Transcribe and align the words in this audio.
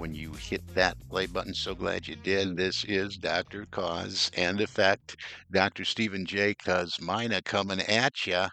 when 0.00 0.14
you 0.14 0.32
hit 0.32 0.62
that 0.74 0.96
play 1.10 1.26
button. 1.26 1.52
So 1.52 1.74
glad 1.74 2.08
you 2.08 2.16
did. 2.16 2.56
This 2.56 2.84
is 2.84 3.18
Dr. 3.18 3.66
Koz 3.66 4.30
and 4.34 4.58
Effect, 4.58 5.14
Dr. 5.52 5.84
Stephen 5.84 6.24
J. 6.24 6.54
Kosmyna 6.54 7.44
coming 7.44 7.80
at 7.80 8.26
you. 8.26 8.46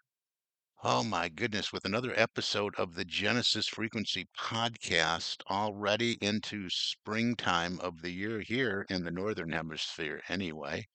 Oh 0.83 1.05
my 1.05 1.29
goodness, 1.29 1.71
with 1.71 1.85
another 1.85 2.11
episode 2.19 2.75
of 2.75 2.95
the 2.95 3.05
Genesis 3.05 3.65
Frequency 3.69 4.27
podcast, 4.37 5.37
already 5.49 6.17
into 6.21 6.69
springtime 6.69 7.79
of 7.79 8.01
the 8.01 8.11
year 8.11 8.41
here 8.41 8.85
in 8.89 9.05
the 9.05 9.11
Northern 9.11 9.53
Hemisphere, 9.53 10.21
anyway. 10.27 10.85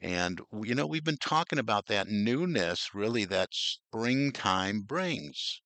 And, 0.00 0.40
you 0.62 0.76
know, 0.76 0.86
we've 0.86 1.02
been 1.02 1.18
talking 1.18 1.58
about 1.58 1.86
that 1.86 2.06
newness 2.06 2.94
really 2.94 3.24
that 3.24 3.48
springtime 3.52 4.82
brings. 4.82 5.60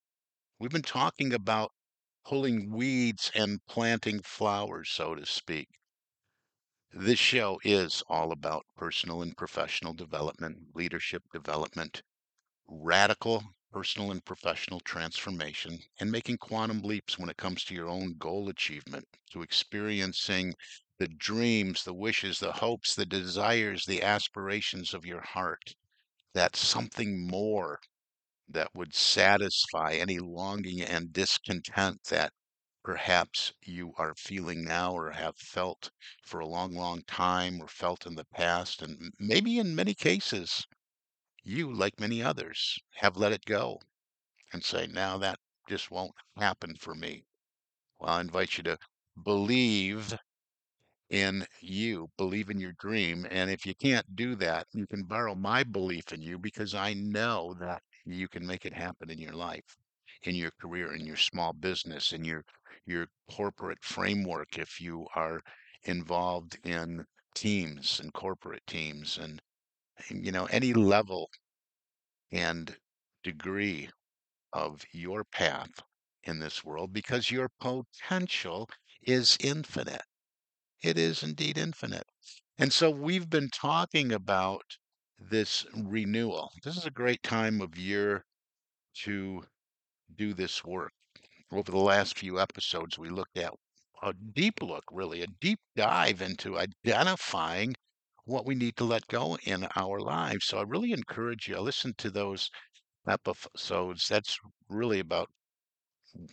We've 0.59 0.71
been 0.71 0.81
talking 0.81 1.35
about 1.35 1.73
pulling 2.31 2.71
weeds 2.71 3.29
and 3.35 3.59
planting 3.67 4.23
flowers, 4.23 4.89
so 4.89 5.17
to 5.17 5.27
speak. 5.27 5.67
This 6.93 7.19
show 7.19 7.59
is 7.65 8.05
all 8.09 8.31
about 8.31 8.65
personal 8.77 9.23
and 9.23 9.37
professional 9.37 9.95
development, 9.95 10.59
leadership 10.73 11.25
development, 11.33 12.05
radical 12.69 13.43
personal 13.73 14.13
and 14.13 14.25
professional 14.25 14.79
transformation, 14.79 15.77
and 15.99 16.13
making 16.13 16.37
quantum 16.37 16.83
leaps 16.83 17.19
when 17.19 17.29
it 17.29 17.37
comes 17.37 17.65
to 17.65 17.75
your 17.75 17.89
own 17.89 18.15
goal 18.17 18.49
achievement, 18.49 19.09
to 19.33 19.43
experiencing 19.43 20.55
the 21.01 21.09
dreams, 21.09 21.83
the 21.83 21.95
wishes, 21.95 22.39
the 22.39 22.53
hopes, 22.53 22.95
the 22.95 23.07
desires, 23.07 23.85
the 23.87 24.05
aspirations 24.05 24.95
of 24.95 25.05
your 25.05 25.21
heart. 25.21 25.75
That 26.35 26.55
something 26.55 27.27
more 27.27 27.81
that 28.53 28.75
would 28.75 28.95
satisfy 28.95 29.95
any 29.95 30.19
longing 30.19 30.81
and 30.83 31.13
discontent 31.13 32.05
that 32.05 32.33
perhaps 32.83 33.53
you 33.63 33.93
are 33.97 34.15
feeling 34.15 34.65
now 34.65 34.93
or 34.93 35.13
have 35.13 35.37
felt 35.39 35.91
for 36.25 36.41
a 36.41 36.47
long, 36.47 36.75
long 36.75 37.03
time 37.05 37.61
or 37.61 37.69
felt 37.69 38.07
in 38.07 38.15
the 38.17 38.25
past. 38.27 38.83
And 38.83 39.13
maybe 39.19 39.59
in 39.59 39.75
many 39.75 39.95
cases, 39.95 40.67
you, 41.45 41.73
like 41.73 42.01
many 42.01 42.23
others, 42.23 42.79
have 42.97 43.17
let 43.17 43.33
it 43.33 43.45
go 43.45 43.81
and 44.53 44.65
say, 44.65 44.87
now 44.87 45.19
that 45.19 45.39
just 45.69 45.91
won't 45.91 46.15
happen 46.37 46.77
for 46.77 46.95
me. 46.95 47.25
Well, 47.99 48.11
I 48.15 48.21
invite 48.23 48.59
you 48.59 48.65
to 48.65 48.79
believe 49.23 50.17
in 51.11 51.47
you, 51.61 52.09
believe 52.17 52.51
in 52.51 52.61
your 52.61 52.73
dream. 52.73 53.27
And 53.31 53.51
if 53.51 53.67
you 53.67 53.75
can't 53.75 54.17
do 54.17 54.35
that, 54.37 54.67
you 54.73 54.87
can 54.87 55.05
borrow 55.05 55.35
my 55.35 55.63
belief 55.65 56.13
in 56.13 56.23
you 56.23 56.39
because 56.39 56.75
I 56.75 56.95
know 56.95 57.55
that 57.61 57.83
you 58.07 58.29
can 58.29 58.47
make 58.47 58.65
it 58.65 58.73
happen 58.73 59.11
in 59.11 59.19
your 59.19 59.33
life, 59.35 59.77
in 60.23 60.35
your 60.35 60.51
career, 60.61 60.93
in 60.95 61.05
your 61.07 61.17
small 61.17 61.53
business, 61.53 62.13
in 62.13 62.25
your 62.25 62.45
your 62.87 63.07
corporate 63.31 63.83
framework 63.83 64.59
if 64.59 64.81
you 64.81 65.07
are 65.15 65.41
involved 65.85 66.59
in 66.65 67.05
teams 67.35 68.01
and 68.01 68.13
corporate 68.13 68.67
teams 68.67 69.19
and 69.19 69.41
you 70.11 70.33
know 70.33 70.47
any 70.47 70.73
level 70.73 71.31
and 72.33 72.77
degree 73.23 73.89
of 74.53 74.85
your 74.93 75.25
path 75.25 75.71
in 76.25 76.39
this 76.41 76.65
world 76.65 76.93
because 76.93 77.31
your 77.31 77.51
potential 77.61 78.69
is 79.03 79.37
infinite 79.41 80.03
it 80.83 80.99
is 80.99 81.23
indeed 81.23 81.59
infinite. 81.59 82.09
And 82.59 82.73
so 82.73 82.91
we've 82.91 83.31
been 83.31 83.51
talking 83.51 84.13
about 84.13 84.79
this 85.21 85.67
renewal. 85.75 86.51
This 86.65 86.77
is 86.77 86.87
a 86.87 86.91
great 86.91 87.23
time 87.23 87.61
of 87.61 87.77
year 87.77 88.25
to 89.05 89.43
do 90.17 90.35
this 90.35 90.65
work. 90.65 90.93
Over 91.53 91.71
the 91.71 91.79
last 91.79 92.19
few 92.19 92.41
episodes, 92.41 92.99
we 92.99 93.11
looked 93.11 93.37
at 93.37 93.53
a 94.03 94.13
deep 94.35 94.63
look, 94.63 94.85
really, 94.91 95.23
a 95.23 95.27
deep 95.41 95.59
dive 95.77 96.23
into 96.23 96.59
identifying 96.59 97.75
what 98.25 98.47
we 98.47 98.55
need 98.55 98.77
to 98.77 98.85
let 98.85 99.07
go 99.09 99.37
in 99.45 99.67
our 99.77 100.01
lives. 100.01 100.47
So 100.47 100.59
I 100.59 100.63
really 100.63 100.93
encourage 100.93 101.49
you 101.49 101.57
to 101.57 101.61
listen 101.61 101.93
to 101.99 102.11
those 102.11 102.51
episodes. 103.09 104.07
That's 104.09 104.39
really 104.69 105.01
about, 105.01 105.29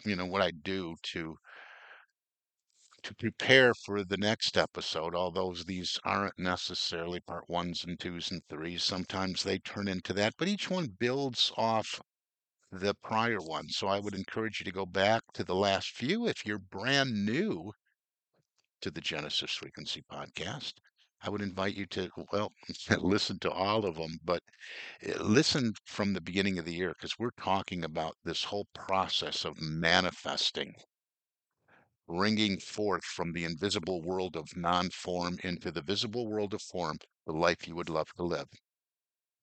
you 0.06 0.16
know, 0.16 0.26
what 0.26 0.42
I 0.42 0.52
do 0.64 0.96
to 1.14 1.36
to 3.08 3.16
prepare 3.16 3.74
for 3.74 4.04
the 4.04 4.18
next 4.18 4.58
episode, 4.58 5.16
although 5.16 5.54
these 5.54 5.98
aren't 6.04 6.38
necessarily 6.38 7.22
part 7.22 7.50
ones 7.50 7.86
and 7.86 7.98
twos 7.98 8.32
and 8.32 8.42
threes. 8.50 8.84
Sometimes 8.84 9.44
they 9.44 9.60
turn 9.60 9.88
into 9.88 10.12
that, 10.12 10.34
but 10.38 10.50
each 10.50 10.70
one 10.70 10.88
builds 11.00 11.54
off 11.56 12.02
the 12.70 12.94
prior 12.96 13.40
one. 13.40 13.70
So 13.70 13.88
I 13.88 14.00
would 14.00 14.14
encourage 14.14 14.60
you 14.60 14.66
to 14.66 14.74
go 14.74 14.86
back 14.86 15.22
to 15.36 15.46
the 15.46 15.56
last 15.56 15.92
few 15.92 16.28
if 16.28 16.46
you're 16.46 16.60
brand 16.60 17.26
new 17.26 17.72
to 18.82 18.92
the 18.92 19.00
Genesis 19.00 19.54
Frequency 19.54 20.04
podcast. 20.12 20.74
I 21.22 21.30
would 21.30 21.42
invite 21.42 21.76
you 21.76 21.86
to, 21.86 22.10
well, 22.34 22.52
listen 23.00 23.40
to 23.40 23.50
all 23.50 23.86
of 23.86 23.96
them, 23.96 24.20
but 24.22 24.44
eh, 25.02 25.14
listen 25.22 25.72
from 25.86 26.12
the 26.12 26.20
beginning 26.20 26.60
of 26.60 26.66
the 26.66 26.74
year 26.74 26.90
because 26.90 27.18
we're 27.18 27.32
talking 27.40 27.86
about 27.86 28.18
this 28.26 28.44
whole 28.44 28.68
process 28.74 29.46
of 29.46 29.62
manifesting 29.62 30.74
bringing 32.08 32.60
forth 32.60 33.04
from 33.04 33.34
the 33.34 33.44
invisible 33.44 34.02
world 34.02 34.36
of 34.36 34.56
non 34.56 34.90
form 34.90 35.38
into 35.44 35.72
the 35.72 35.82
visible 35.82 36.28
world 36.28 36.54
of 36.54 36.62
form 36.62 36.98
the 37.26 37.34
life 37.34 37.68
you 37.68 37.76
would 37.76 37.90
love 37.90 38.14
to 38.14 38.24
live. 38.24 38.50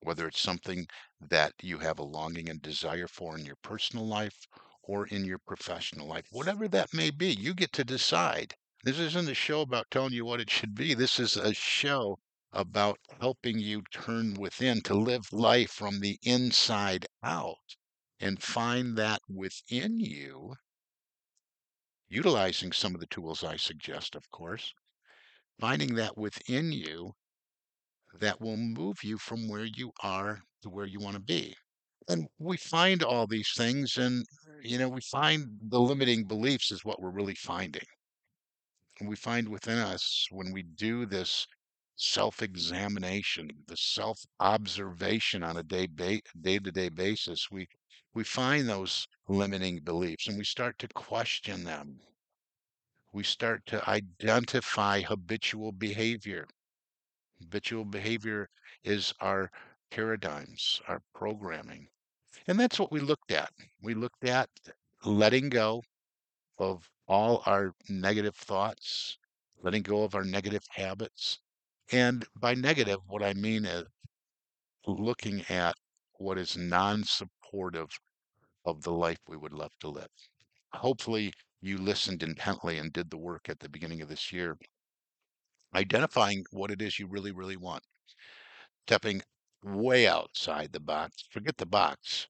Whether 0.01 0.29
it's 0.29 0.41
something 0.41 0.87
that 1.21 1.55
you 1.61 1.79
have 1.79 1.99
a 1.99 2.05
longing 2.05 2.49
and 2.49 2.63
desire 2.63 3.09
for 3.09 3.37
in 3.37 3.45
your 3.45 3.57
personal 3.57 4.07
life 4.07 4.47
or 4.85 5.07
in 5.09 5.25
your 5.25 5.39
professional 5.41 6.07
life, 6.07 6.27
whatever 6.31 6.69
that 6.69 6.95
may 6.95 7.11
be, 7.11 7.33
you 7.35 7.55
get 7.55 7.73
to 7.73 7.85
decide. 7.85 8.55
This 8.85 9.01
isn't 9.01 9.29
a 9.29 9.35
show 9.35 9.63
about 9.63 9.91
telling 9.91 10.13
you 10.13 10.25
what 10.25 10.41
it 10.41 10.49
should 10.49 10.77
be. 10.77 10.95
This 10.95 11.19
is 11.19 11.37
a 11.37 11.53
show 11.55 12.21
about 12.53 13.01
helping 13.21 13.59
you 13.59 13.83
turn 13.93 14.35
within 14.35 14.81
to 14.83 14.95
live 14.95 15.33
life 15.33 15.73
from 15.73 15.99
the 15.99 16.21
inside 16.23 17.07
out 17.23 17.75
and 18.21 18.41
find 18.43 18.97
that 18.97 19.22
within 19.28 19.99
you 19.99 20.55
utilizing 22.15 22.72
some 22.72 22.95
of 22.95 23.01
the 23.01 23.09
tools 23.09 23.43
I 23.45 23.57
suggest, 23.57 24.15
of 24.15 24.31
course, 24.31 24.72
finding 25.61 25.95
that 25.97 26.16
within 26.16 26.72
you 26.72 27.13
that 28.21 28.41
will 28.41 28.57
move 28.57 29.03
you 29.03 29.19
from 29.19 29.49
where 29.49 29.65
you 29.65 29.93
are 30.03 30.41
to 30.63 30.71
where 30.71 30.87
you 30.87 31.01
want 31.01 31.16
to 31.16 31.22
be. 31.22 31.55
And 32.09 32.27
we 32.39 32.57
find 32.57 33.03
all 33.03 33.27
these 33.27 33.51
things, 33.57 33.97
and 33.97 34.25
you 34.63 34.78
know, 34.78 34.89
we 34.89 35.01
find 35.01 35.47
the 35.69 35.81
limiting 35.81 36.25
beliefs 36.25 36.71
is 36.71 36.84
what 36.84 37.01
we're 37.01 37.11
really 37.11 37.34
finding. 37.34 37.87
And 39.01 39.09
we 39.09 39.17
find 39.17 39.49
within 39.49 39.78
us 39.78 40.27
when 40.31 40.53
we 40.53 40.63
do 40.63 41.07
this 41.07 41.47
self-examination, 41.97 43.65
the 43.67 43.77
self-observation 43.77 45.43
on 45.43 45.57
a 45.57 45.63
day 45.63 45.87
ba- 45.87 46.23
day-to-day 46.41 46.89
basis, 46.89 47.51
we 47.51 47.69
we 48.15 48.25
find 48.25 48.69
those 48.69 49.09
limiting 49.29 49.81
beliefs 49.81 50.29
and 50.29 50.39
we 50.39 50.45
start 50.45 50.79
to 50.79 50.89
question 50.89 51.65
them. 51.65 52.01
We 53.13 53.23
start 53.23 53.65
to 53.67 53.89
identify 53.89 55.01
habitual 55.01 55.73
behavior. 55.73 56.47
Habitual 57.41 57.85
behavior 57.85 58.51
is 58.83 59.15
our 59.21 59.51
paradigms, 59.91 60.83
our 60.89 61.03
programming. 61.15 61.89
And 62.47 62.59
that's 62.59 62.79
what 62.81 62.93
we 62.93 63.01
looked 63.01 63.33
at. 63.33 63.53
We 63.83 63.95
looked 63.95 64.25
at 64.25 64.51
letting 65.05 65.49
go 65.51 65.83
of 66.59 66.91
all 67.09 67.43
our 67.47 67.75
negative 67.89 68.37
thoughts, 68.37 69.19
letting 69.63 69.83
go 69.83 70.05
of 70.05 70.15
our 70.15 70.25
negative 70.25 70.65
habits. 70.71 71.41
And 71.95 72.27
by 72.35 72.55
negative, 72.55 72.99
what 73.07 73.23
I 73.23 73.35
mean 73.35 73.65
is 73.65 73.85
looking 74.85 75.43
at 75.49 75.77
what 76.19 76.39
is 76.39 76.57
non-supportive 76.57 77.89
of 78.65 78.83
the 78.83 78.91
life 78.91 79.21
we 79.29 79.37
would 79.37 79.53
love 79.53 79.71
to 79.79 79.89
live. 79.89 80.11
Hopefully, 80.73 81.33
you 81.61 81.79
listened 81.79 82.25
intently 82.25 82.79
and 82.79 82.93
did 82.93 83.11
the 83.11 83.17
work 83.17 83.49
at 83.49 83.61
the 83.61 83.69
beginning 83.69 84.03
of 84.03 84.09
this 84.09 84.33
year, 84.33 84.59
identifying 85.73 86.45
what 86.51 86.73
it 86.73 86.83
is 86.83 86.99
you 86.99 87.07
really, 87.07 87.31
really 87.31 87.57
want, 87.57 87.85
stepping 88.87 89.23
way 89.63 90.09
outside 90.09 90.73
the 90.73 90.81
box. 90.81 91.25
Forget 91.31 91.59
the 91.59 91.67
box, 91.67 92.27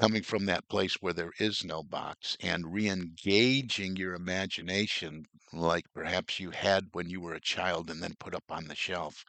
coming 0.00 0.22
from 0.22 0.46
that 0.46 0.68
place 0.68 0.94
where 1.00 1.12
there 1.12 1.32
is 1.38 1.64
no 1.64 1.82
box 1.82 2.36
and 2.40 2.72
re-engaging 2.72 3.96
your 3.96 4.14
imagination 4.14 5.24
like 5.52 5.84
perhaps 5.94 6.40
you 6.40 6.50
had 6.50 6.88
when 6.92 7.08
you 7.08 7.20
were 7.20 7.34
a 7.34 7.40
child 7.40 7.90
and 7.90 8.02
then 8.02 8.14
put 8.18 8.34
up 8.34 8.44
on 8.50 8.66
the 8.66 8.74
shelf 8.74 9.24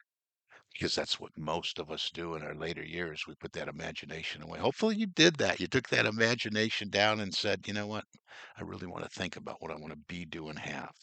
because 0.74 0.95
that's 0.95 1.19
what 1.19 1.38
most 1.38 1.77
of 1.77 1.92
us 1.92 2.10
do 2.13 2.36
in 2.36 2.42
our 2.42 2.56
later 2.56 2.83
years. 2.83 3.25
We 3.27 3.36
put 3.36 3.54
that 3.54 3.68
imagination 3.68 4.42
away. 4.42 4.60
Hopefully, 4.60 4.95
you 4.95 5.06
did 5.06 5.36
that. 5.38 5.60
You 5.60 5.68
took 5.68 5.88
that 5.89 6.07
imagination 6.07 6.89
down 6.89 7.19
and 7.19 7.33
said, 7.33 7.68
you 7.68 7.74
know 7.74 7.86
what? 7.86 8.06
I 8.57 8.63
really 8.63 8.88
want 8.88 9.04
to 9.04 9.10
think 9.10 9.36
about 9.36 9.62
what 9.62 9.71
I 9.71 9.75
want 9.75 9.94
to 9.94 10.00
be, 10.07 10.25
do, 10.25 10.50
and 10.50 10.57
have. 10.57 10.94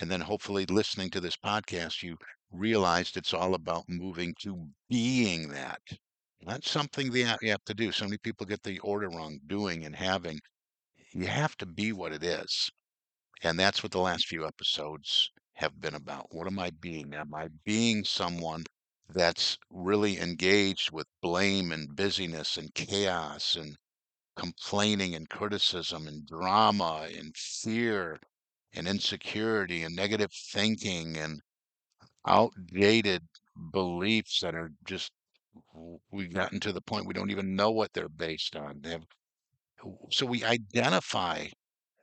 And 0.00 0.10
then 0.10 0.22
hopefully, 0.22 0.64
listening 0.64 1.10
to 1.10 1.20
this 1.20 1.36
podcast, 1.36 2.02
you 2.02 2.16
realized 2.50 3.16
it's 3.16 3.34
all 3.34 3.54
about 3.54 3.88
moving 3.88 4.34
to 4.40 4.68
being 4.88 5.48
that. 5.50 5.82
Not 6.40 6.64
something 6.64 7.10
that 7.12 7.38
you 7.42 7.50
have 7.50 7.64
to 7.64 7.74
do. 7.74 7.92
So 7.92 8.04
many 8.04 8.18
people 8.18 8.46
get 8.46 8.62
the 8.62 8.78
order 8.80 9.08
wrong 9.08 9.40
doing 9.46 9.84
and 9.84 9.94
having. 9.94 10.40
You 11.12 11.26
have 11.26 11.56
to 11.58 11.66
be 11.66 11.92
what 11.92 12.12
it 12.12 12.22
is. 12.24 12.70
And 13.42 13.58
that's 13.58 13.82
what 13.82 13.92
the 13.92 14.00
last 14.00 14.26
few 14.26 14.46
episodes 14.46 15.30
have 15.54 15.80
been 15.80 15.94
about. 15.94 16.34
What 16.34 16.46
am 16.46 16.58
I 16.58 16.70
being? 16.70 17.14
Am 17.14 17.34
I 17.34 17.48
being 17.64 18.04
someone 18.04 18.64
that's 19.08 19.58
really 19.70 20.18
engaged 20.18 20.90
with 20.92 21.06
blame 21.22 21.72
and 21.72 21.96
busyness 21.96 22.56
and 22.56 22.74
chaos 22.74 23.56
and 23.56 23.76
complaining 24.36 25.14
and 25.14 25.28
criticism 25.28 26.06
and 26.08 26.26
drama 26.26 27.08
and 27.16 27.36
fear 27.36 28.20
and 28.74 28.86
insecurity 28.88 29.82
and 29.82 29.96
negative 29.96 30.32
thinking 30.32 31.16
and 31.16 31.40
outdated 32.26 33.22
beliefs 33.72 34.40
that 34.40 34.54
are 34.54 34.70
just 34.84 35.12
we've 36.10 36.32
gotten 36.32 36.60
to 36.60 36.72
the 36.72 36.80
point 36.80 37.06
we 37.06 37.14
don't 37.14 37.30
even 37.30 37.56
know 37.56 37.70
what 37.70 37.92
they're 37.92 38.08
based 38.08 38.56
on. 38.56 38.80
They 38.80 38.90
have, 38.90 39.06
so 40.10 40.26
we 40.26 40.44
identify 40.44 41.48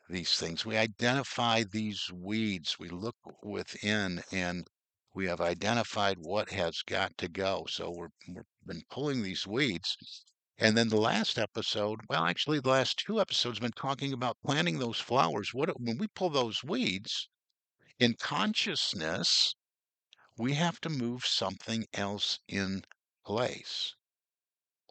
these 0.10 0.38
things. 0.38 0.66
We 0.66 0.78
identify 0.78 1.64
these 1.64 2.12
weeds. 2.14 2.78
We 2.80 2.90
look 2.90 3.16
within 3.44 4.24
and 4.32 4.68
we 5.14 5.28
have 5.28 5.42
identified 5.42 6.18
what 6.20 6.52
has 6.52 6.82
got 6.84 7.18
to 7.18 7.28
go. 7.28 7.66
So 7.70 7.92
we're, 7.92 8.10
we've 8.28 8.44
been 8.66 8.84
pulling 8.90 9.24
these 9.24 9.48
weeds. 9.48 9.98
And 10.58 10.78
then 10.78 10.90
the 10.90 10.98
last 10.98 11.38
episode, 11.38 12.02
well, 12.08 12.26
actually, 12.26 12.60
the 12.60 12.70
last 12.70 13.00
two 13.00 13.20
episodes 13.20 13.60
been 13.60 13.72
talking 13.72 14.14
about 14.14 14.38
planting 14.46 14.80
those 14.80 15.00
flowers. 15.00 15.54
What 15.54 15.70
when 15.80 15.98
we 15.98 16.08
pull 16.08 16.30
those 16.30 16.64
weeds 16.64 17.28
in 18.00 18.16
consciousness, 18.20 19.56
we 20.38 20.54
have 20.54 20.80
to 20.82 20.90
move 20.90 21.26
something 21.26 21.86
else 21.94 22.40
in 22.48 22.84
place, 23.26 23.96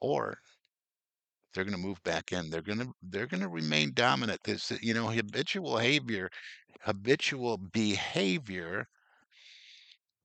or 0.00 0.38
they're 1.54 1.64
going 1.64 1.76
to 1.76 1.82
move 1.82 2.02
back 2.02 2.32
in. 2.32 2.50
They're 2.50 2.62
going 2.62 2.81
to 2.81 2.92
they're 3.02 3.26
going 3.26 3.42
to 3.42 3.48
remain 3.48 3.92
dominant. 3.94 4.40
This 4.44 4.72
you 4.82 4.94
know 4.94 5.08
habitual 5.08 5.76
behavior, 5.76 6.31
habitual 6.81 7.58
behavior 7.58 8.88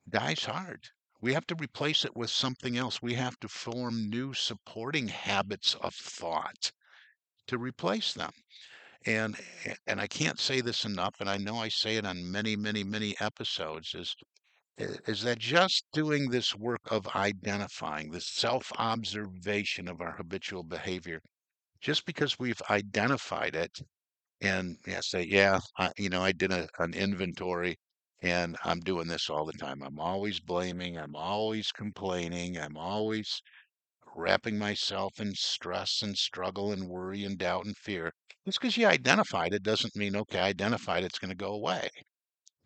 dies 0.10 0.46
hard. 0.46 0.90
We 1.22 1.34
have 1.34 1.46
to 1.48 1.56
replace 1.56 2.06
it 2.06 2.16
with 2.16 2.30
something 2.30 2.78
else. 2.78 3.02
We 3.02 3.14
have 3.16 3.40
to 3.42 3.48
form 3.48 4.10
new 4.10 4.34
supporting 4.34 5.08
habits 5.10 5.76
of 5.76 5.94
thought 5.94 6.72
to 7.48 7.58
replace 7.58 8.14
them. 8.14 8.32
And 9.06 9.38
and 9.88 10.02
I 10.02 10.08
can't 10.08 10.40
say 10.40 10.62
this 10.62 10.86
enough, 10.86 11.16
and 11.20 11.30
I 11.30 11.38
know 11.38 11.58
I 11.58 11.70
say 11.70 11.98
it 11.98 12.06
on 12.06 12.32
many, 12.32 12.56
many, 12.56 12.84
many 12.84 13.16
episodes, 13.20 13.96
is 13.96 14.16
is 14.80 15.22
that 15.24 15.38
just 15.40 15.86
doing 15.94 16.30
this 16.30 16.56
work 16.56 16.82
of 16.90 17.08
identifying, 17.16 18.10
the 18.10 18.22
self-observation 18.22 19.88
of 19.88 20.02
our 20.02 20.14
habitual 20.14 20.64
behavior, 20.64 21.22
just 21.82 22.06
because 22.06 22.40
we've 22.40 22.62
identified 22.70 23.56
it 23.56 23.80
and 24.42 24.78
say, 25.02 25.24
yeah, 25.24 25.60
I, 25.78 25.92
you 25.98 26.10
know, 26.10 26.24
I 26.24 26.32
did 26.34 26.52
a, 26.52 26.68
an 26.80 26.94
inventory 26.94 27.78
and 28.22 28.58
I'm 28.66 28.80
doing 28.82 29.08
this 29.08 29.30
all 29.30 29.46
the 29.46 29.54
time. 29.54 29.84
I'm 29.84 30.00
always 30.00 30.40
blaming, 30.40 30.98
I'm 30.98 31.16
always 31.16 31.72
complaining, 31.72 32.58
I'm 32.58 32.78
always 32.78 33.42
wrapping 34.16 34.58
myself 34.60 35.20
in 35.22 35.34
stress 35.36 36.02
and 36.02 36.18
struggle 36.18 36.72
and 36.74 36.90
worry 36.90 37.24
and 37.24 37.38
doubt 37.38 37.66
and 37.66 37.78
fear. 37.78 38.12
Just 38.46 38.60
because 38.60 38.78
you 38.78 38.88
identified 38.88 39.54
it 39.54 39.64
doesn't 39.64 39.96
mean, 39.96 40.16
okay, 40.18 40.40
identified 40.40 41.04
it's 41.06 41.20
going 41.20 41.30
to 41.32 41.36
go 41.36 41.54
away. 41.54 41.90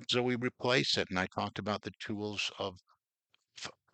So 0.08 0.24
we 0.24 0.36
replace 0.36 0.98
it. 0.98 1.10
And 1.10 1.20
I 1.20 1.26
talked 1.28 1.60
about 1.60 1.82
the 1.82 1.92
tools 2.00 2.52
of 2.58 2.80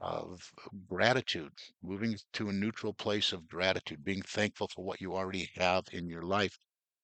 of 0.01 0.51
gratitude, 0.87 1.53
moving 1.81 2.17
to 2.33 2.49
a 2.49 2.53
neutral 2.53 2.93
place 2.93 3.31
of 3.33 3.47
gratitude, 3.47 4.03
being 4.03 4.21
thankful 4.21 4.67
for 4.67 4.83
what 4.83 5.01
you 5.01 5.15
already 5.15 5.49
have 5.55 5.85
in 5.91 6.07
your 6.07 6.23
life, 6.23 6.57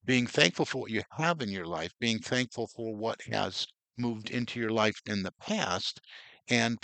being 0.04 0.28
thankful 0.28 0.66
for 0.66 0.82
what 0.82 0.92
you 0.92 1.04
have 1.12 1.42
in 1.42 1.50
your 1.50 1.66
life, 1.66 1.92
being 2.00 2.20
thankful 2.20 2.68
for 2.68 2.96
what 2.96 3.22
has 3.24 3.68
moved 3.98 4.30
into 4.30 4.60
your 4.60 4.70
life 4.72 5.02
in 5.06 5.24
the 5.24 5.32
past, 5.34 6.00
and 6.48 6.80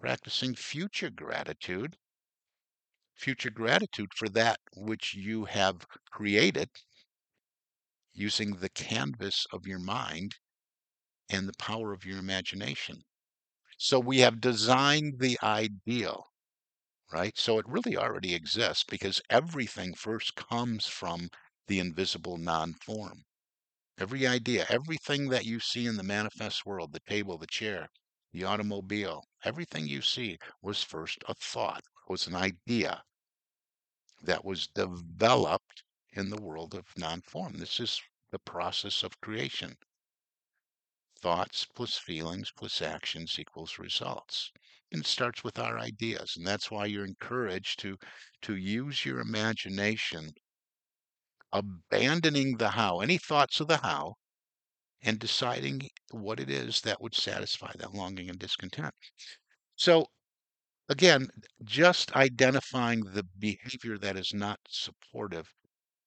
practicing 0.00 0.54
future 0.54 1.10
gratitude, 1.10 1.96
future 3.14 3.50
gratitude 3.50 4.12
for 4.14 4.28
that 4.28 4.60
which 4.76 5.14
you 5.14 5.46
have 5.46 5.86
created 6.10 6.70
using 8.12 8.56
the 8.56 8.68
canvas 8.68 9.46
of 9.52 9.66
your 9.66 9.78
mind 9.78 10.36
and 11.28 11.48
the 11.48 11.54
power 11.58 11.92
of 11.92 12.04
your 12.04 12.18
imagination. 12.18 13.02
So 13.78 13.98
we 13.98 14.18
have 14.20 14.40
designed 14.40 15.18
the 15.18 15.38
ideal, 15.42 16.26
right? 17.12 17.36
So 17.36 17.58
it 17.58 17.68
really 17.68 17.96
already 17.96 18.34
exists 18.34 18.84
because 18.84 19.20
everything 19.28 19.94
first 19.94 20.34
comes 20.34 20.86
from 20.86 21.28
the 21.66 21.78
invisible 21.78 22.38
non-form. 22.38 23.24
Every 23.98 24.26
idea, 24.26 24.66
everything 24.68 25.28
that 25.30 25.46
you 25.46 25.58
see 25.58 25.86
in 25.86 25.96
the 25.96 26.02
manifest 26.02 26.64
world, 26.64 26.92
the 26.92 27.00
table, 27.00 27.38
the 27.38 27.46
chair, 27.46 27.88
the 28.32 28.44
automobile, 28.44 29.24
everything 29.44 29.86
you 29.88 30.02
see 30.02 30.38
was 30.62 30.82
first 30.82 31.24
a 31.28 31.34
thought, 31.34 31.84
was 32.08 32.26
an 32.26 32.34
idea 32.34 33.02
that 34.22 34.44
was 34.44 34.68
developed 34.68 35.82
in 36.12 36.30
the 36.30 36.40
world 36.40 36.74
of 36.74 36.84
non-form. 36.96 37.54
This 37.58 37.80
is 37.80 38.00
the 38.30 38.38
process 38.38 39.02
of 39.02 39.20
creation 39.20 39.76
thoughts 41.20 41.66
plus 41.74 41.98
feelings 41.98 42.52
plus 42.56 42.82
actions 42.82 43.38
equals 43.38 43.78
results. 43.78 44.52
And 44.92 45.02
it 45.02 45.06
starts 45.06 45.44
with 45.44 45.58
our 45.58 45.78
ideas. 45.78 46.36
And 46.36 46.46
that's 46.46 46.70
why 46.70 46.86
you're 46.86 47.04
encouraged 47.04 47.78
to, 47.80 47.98
to 48.42 48.56
use 48.56 49.04
your 49.04 49.20
imagination, 49.20 50.32
abandoning 51.52 52.56
the 52.58 52.70
how, 52.70 53.00
any 53.00 53.18
thoughts 53.18 53.58
of 53.58 53.66
the 53.66 53.78
how, 53.78 54.14
and 55.02 55.18
deciding 55.18 55.90
what 56.10 56.40
it 56.40 56.50
is 56.50 56.82
that 56.82 57.00
would 57.00 57.14
satisfy 57.14 57.72
that 57.76 57.94
longing 57.94 58.30
and 58.30 58.38
discontent. 58.38 58.94
So, 59.76 60.06
again, 60.88 61.28
just 61.64 62.12
identifying 62.16 63.00
the 63.00 63.24
behavior 63.38 63.98
that 63.98 64.16
is 64.16 64.34
not 64.34 64.60
supportive 64.68 65.52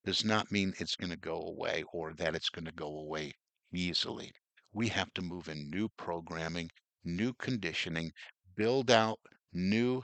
does 0.04 0.24
not 0.24 0.52
mean 0.52 0.74
it's 0.78 0.96
going 0.96 1.10
to 1.10 1.16
go 1.16 1.40
away 1.42 1.84
or 1.92 2.14
that 2.14 2.34
it's 2.36 2.50
going 2.50 2.66
to 2.66 2.72
go 2.72 2.88
away 2.98 3.34
easily 3.72 4.32
we 4.72 4.88
have 4.88 5.12
to 5.14 5.22
move 5.22 5.48
in 5.48 5.70
new 5.70 5.88
programming, 5.90 6.70
new 7.04 7.32
conditioning, 7.34 8.12
build 8.56 8.90
out 8.90 9.20
new 9.52 10.02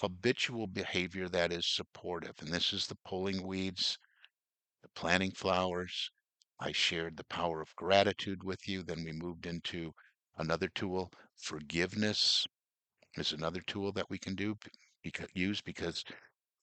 habitual 0.00 0.66
behavior 0.66 1.28
that 1.28 1.52
is 1.52 1.66
supportive. 1.66 2.34
And 2.40 2.48
this 2.48 2.72
is 2.72 2.86
the 2.86 2.96
pulling 3.04 3.46
weeds, 3.46 3.98
the 4.82 4.88
planting 4.90 5.32
flowers. 5.32 6.10
I 6.60 6.72
shared 6.72 7.16
the 7.16 7.24
power 7.24 7.60
of 7.60 7.76
gratitude 7.76 8.42
with 8.44 8.68
you. 8.68 8.82
Then 8.82 9.04
we 9.04 9.12
moved 9.12 9.46
into 9.46 9.92
another 10.38 10.68
tool. 10.68 11.12
Forgiveness 11.36 12.46
is 13.16 13.32
another 13.32 13.60
tool 13.62 13.92
that 13.92 14.10
we 14.10 14.18
can 14.18 14.34
do 14.34 14.56
because, 15.02 15.28
use 15.34 15.60
because 15.60 16.04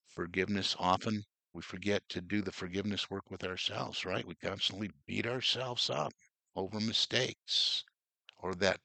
forgiveness 0.08 0.76
often 0.80 1.24
we 1.54 1.62
forget 1.62 2.04
to 2.10 2.22
do 2.22 2.42
the 2.42 2.52
forgiveness 2.52 3.10
work 3.10 3.30
with 3.32 3.44
ourselves, 3.44 4.06
right? 4.06 4.28
We 4.28 4.36
constantly 4.36 4.92
beat 5.08 5.26
ourselves 5.28 5.90
up 5.90 6.14
over 6.56 6.80
mistakes 6.80 7.84
or 8.38 8.56
that 8.56 8.80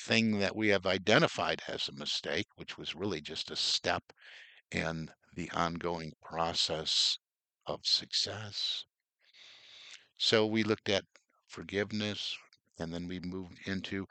thing 0.00 0.38
that 0.40 0.56
we 0.56 0.68
have 0.68 0.86
identified 0.86 1.62
as 1.68 1.88
a 1.88 1.92
mistake, 1.92 2.46
which 2.56 2.78
was 2.78 2.94
really 2.94 3.20
just 3.20 3.50
a 3.50 3.56
step 3.56 4.12
in 4.70 5.10
the 5.34 5.50
ongoing 5.52 6.12
process 6.22 7.18
of 7.66 7.86
success. 7.86 8.84
So 10.18 10.44
we 10.44 10.64
looked 10.64 10.90
at 10.90 11.06
forgiveness, 11.46 12.36
And 12.78 12.92
then 12.92 13.08
we 13.08 13.20
moved 13.20 13.58
into 13.66 14.06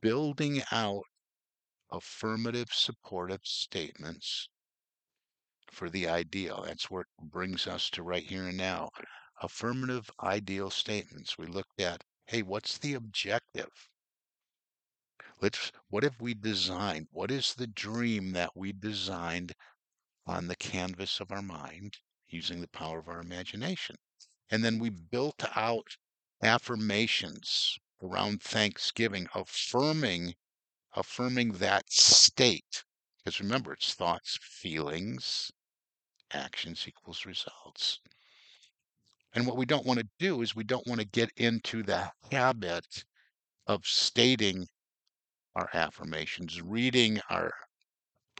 building 0.00 0.62
out 0.70 1.04
affirmative 1.90 2.68
supportive 2.72 3.46
statements 3.46 4.48
for 5.70 5.88
the 5.88 6.08
ideal. 6.08 6.64
That's 6.66 6.90
it 6.90 7.06
brings 7.30 7.66
us 7.68 7.88
to 7.90 8.02
right 8.02 8.24
here 8.24 8.48
and 8.48 8.56
now. 8.56 8.90
Affirmative 9.42 10.10
ideal 10.20 10.70
statements. 10.70 11.38
We 11.38 11.46
looked 11.46 11.80
at, 11.80 12.02
hey, 12.26 12.42
what's 12.42 12.78
the 12.78 12.94
objective? 12.94 13.88
Let's 15.40 15.72
what 15.90 16.02
have 16.02 16.20
we 16.20 16.34
designed? 16.34 17.08
What 17.12 17.30
is 17.30 17.54
the 17.54 17.66
dream 17.66 18.32
that 18.32 18.56
we 18.56 18.72
designed 18.72 19.54
on 20.26 20.48
the 20.48 20.56
canvas 20.56 21.20
of 21.20 21.30
our 21.30 21.42
mind 21.42 21.98
using 22.28 22.60
the 22.60 22.68
power 22.68 22.98
of 22.98 23.08
our 23.08 23.20
imagination? 23.20 23.96
And 24.50 24.64
then 24.64 24.78
we 24.78 24.90
built 24.90 25.44
out 25.56 25.96
affirmations 26.42 27.78
around 28.02 28.42
Thanksgiving, 28.42 29.28
affirming 29.34 30.34
affirming 30.96 31.52
that 31.52 31.92
state. 31.92 32.84
Because 33.18 33.40
remember, 33.40 33.74
it's 33.74 33.94
thoughts, 33.94 34.38
feelings, 34.40 35.52
actions 36.32 36.86
equals 36.88 37.26
results. 37.26 38.00
And 39.32 39.46
what 39.46 39.56
we 39.56 39.66
don't 39.66 39.86
want 39.86 40.00
to 40.00 40.08
do 40.18 40.42
is 40.42 40.56
we 40.56 40.64
don't 40.64 40.86
want 40.86 41.00
to 41.00 41.06
get 41.06 41.30
into 41.36 41.82
the 41.82 42.12
habit 42.32 43.04
of 43.66 43.86
stating 43.86 44.68
our 45.54 45.70
affirmations, 45.74 46.62
reading 46.62 47.20
our 47.30 47.52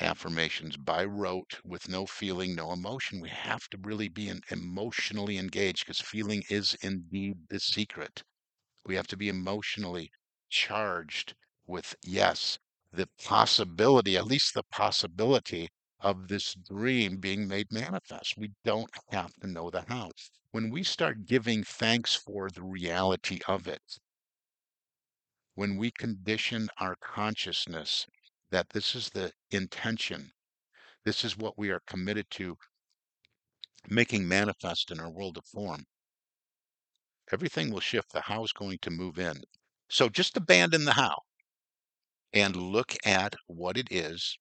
affirmations 0.01 0.77
by 0.77 1.05
rote 1.05 1.61
with 1.65 1.89
no 1.89 2.07
feeling, 2.07 2.55
no 2.55 2.73
emotion. 2.73 3.21
We 3.21 3.29
have 3.31 3.69
to 3.71 3.79
really 3.83 4.09
be 4.09 4.33
emotionally 4.51 5.39
engaged 5.39 5.87
because 5.87 6.01
feeling 6.01 6.45
is 6.51 6.75
indeed 6.83 7.49
the 7.49 7.61
secret. 7.61 8.23
We 8.87 8.97
have 8.97 9.07
to 9.09 9.17
be 9.17 9.29
emotionally 9.29 10.13
charged 10.49 11.35
with, 11.67 11.95
yes, 12.03 12.59
the 12.93 13.09
possibility, 13.25 14.17
at 14.17 14.27
least 14.27 14.55
the 14.55 14.63
possibility 14.65 15.71
of 16.01 16.29
this 16.29 16.55
dream 16.55 17.17
being 17.19 17.49
made 17.49 17.73
manifest. 17.73 18.37
We 18.37 18.53
don't 18.65 18.91
have 19.11 19.35
to 19.41 19.47
know 19.47 19.71
the 19.71 19.83
how. 19.89 20.11
When 20.51 20.71
we 20.71 20.83
start 20.83 21.27
giving 21.27 21.65
thanks 21.65 22.15
for 22.15 22.51
the 22.51 22.63
reality 22.63 23.41
of 23.49 23.67
it, 23.67 23.99
when 25.55 25.77
we 25.77 25.91
condition 25.91 26.69
our 26.79 26.97
consciousness 26.97 28.07
that 28.51 28.71
this 28.71 28.95
is 28.95 29.11
the 29.11 29.33
intention, 29.51 30.33
this 31.05 31.25
is 31.25 31.37
what 31.37 31.59
we 31.59 31.71
are 31.71 31.81
committed 31.87 32.31
to 32.31 32.57
making 33.89 34.29
manifest 34.29 34.91
in 34.91 35.01
our 35.01 35.11
world 35.11 35.37
of 35.37 35.45
form, 35.45 35.87
everything 37.33 37.71
will 37.71 37.81
shift. 37.81 38.13
The 38.13 38.21
how 38.23 38.45
is 38.45 38.53
going 38.53 38.79
to 38.83 38.91
move 38.91 39.19
in. 39.19 39.43
So 39.89 40.09
just 40.09 40.37
abandon 40.37 40.85
the 40.85 40.93
how 40.93 41.23
and 42.33 42.57
look 42.57 42.95
at 43.05 43.35
what 43.47 43.77
it 43.77 43.89
is 43.91 44.39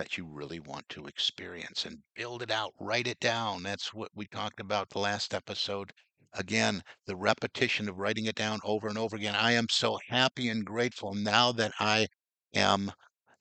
that 0.00 0.16
you 0.16 0.24
really 0.24 0.60
want 0.60 0.88
to 0.88 1.06
experience 1.06 1.84
and 1.84 1.98
build 2.16 2.40
it 2.40 2.50
out, 2.50 2.72
write 2.80 3.06
it 3.06 3.20
down. 3.20 3.62
That's 3.62 3.92
what 3.92 4.10
we 4.14 4.26
talked 4.28 4.58
about 4.58 4.88
the 4.88 4.98
last 4.98 5.34
episode. 5.34 5.92
Again, 6.32 6.82
the 7.06 7.16
repetition 7.16 7.86
of 7.86 7.98
writing 7.98 8.24
it 8.24 8.34
down 8.34 8.60
over 8.64 8.88
and 8.88 8.96
over 8.96 9.14
again. 9.14 9.34
I 9.34 9.52
am 9.52 9.66
so 9.70 9.98
happy 10.08 10.48
and 10.48 10.64
grateful 10.64 11.12
now 11.12 11.52
that 11.52 11.72
I 11.78 12.06
am 12.54 12.90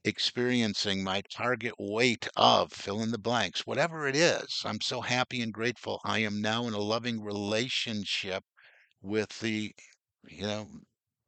experiencing 0.03 1.01
my 1.01 1.21
target 1.31 1.75
weight 1.79 2.27
of 2.35 2.73
fill 2.73 3.01
in 3.03 3.11
the 3.11 3.17
blanks, 3.17 3.65
whatever 3.65 4.05
it 4.05 4.17
is. 4.17 4.61
I'm 4.65 4.81
so 4.81 4.99
happy 4.99 5.41
and 5.41 5.53
grateful. 5.53 6.01
I 6.03 6.19
am 6.19 6.41
now 6.41 6.67
in 6.67 6.73
a 6.73 6.79
loving 6.79 7.23
relationship 7.23 8.43
with 9.01 9.29
the, 9.39 9.73
you 10.27 10.41
know, 10.41 10.67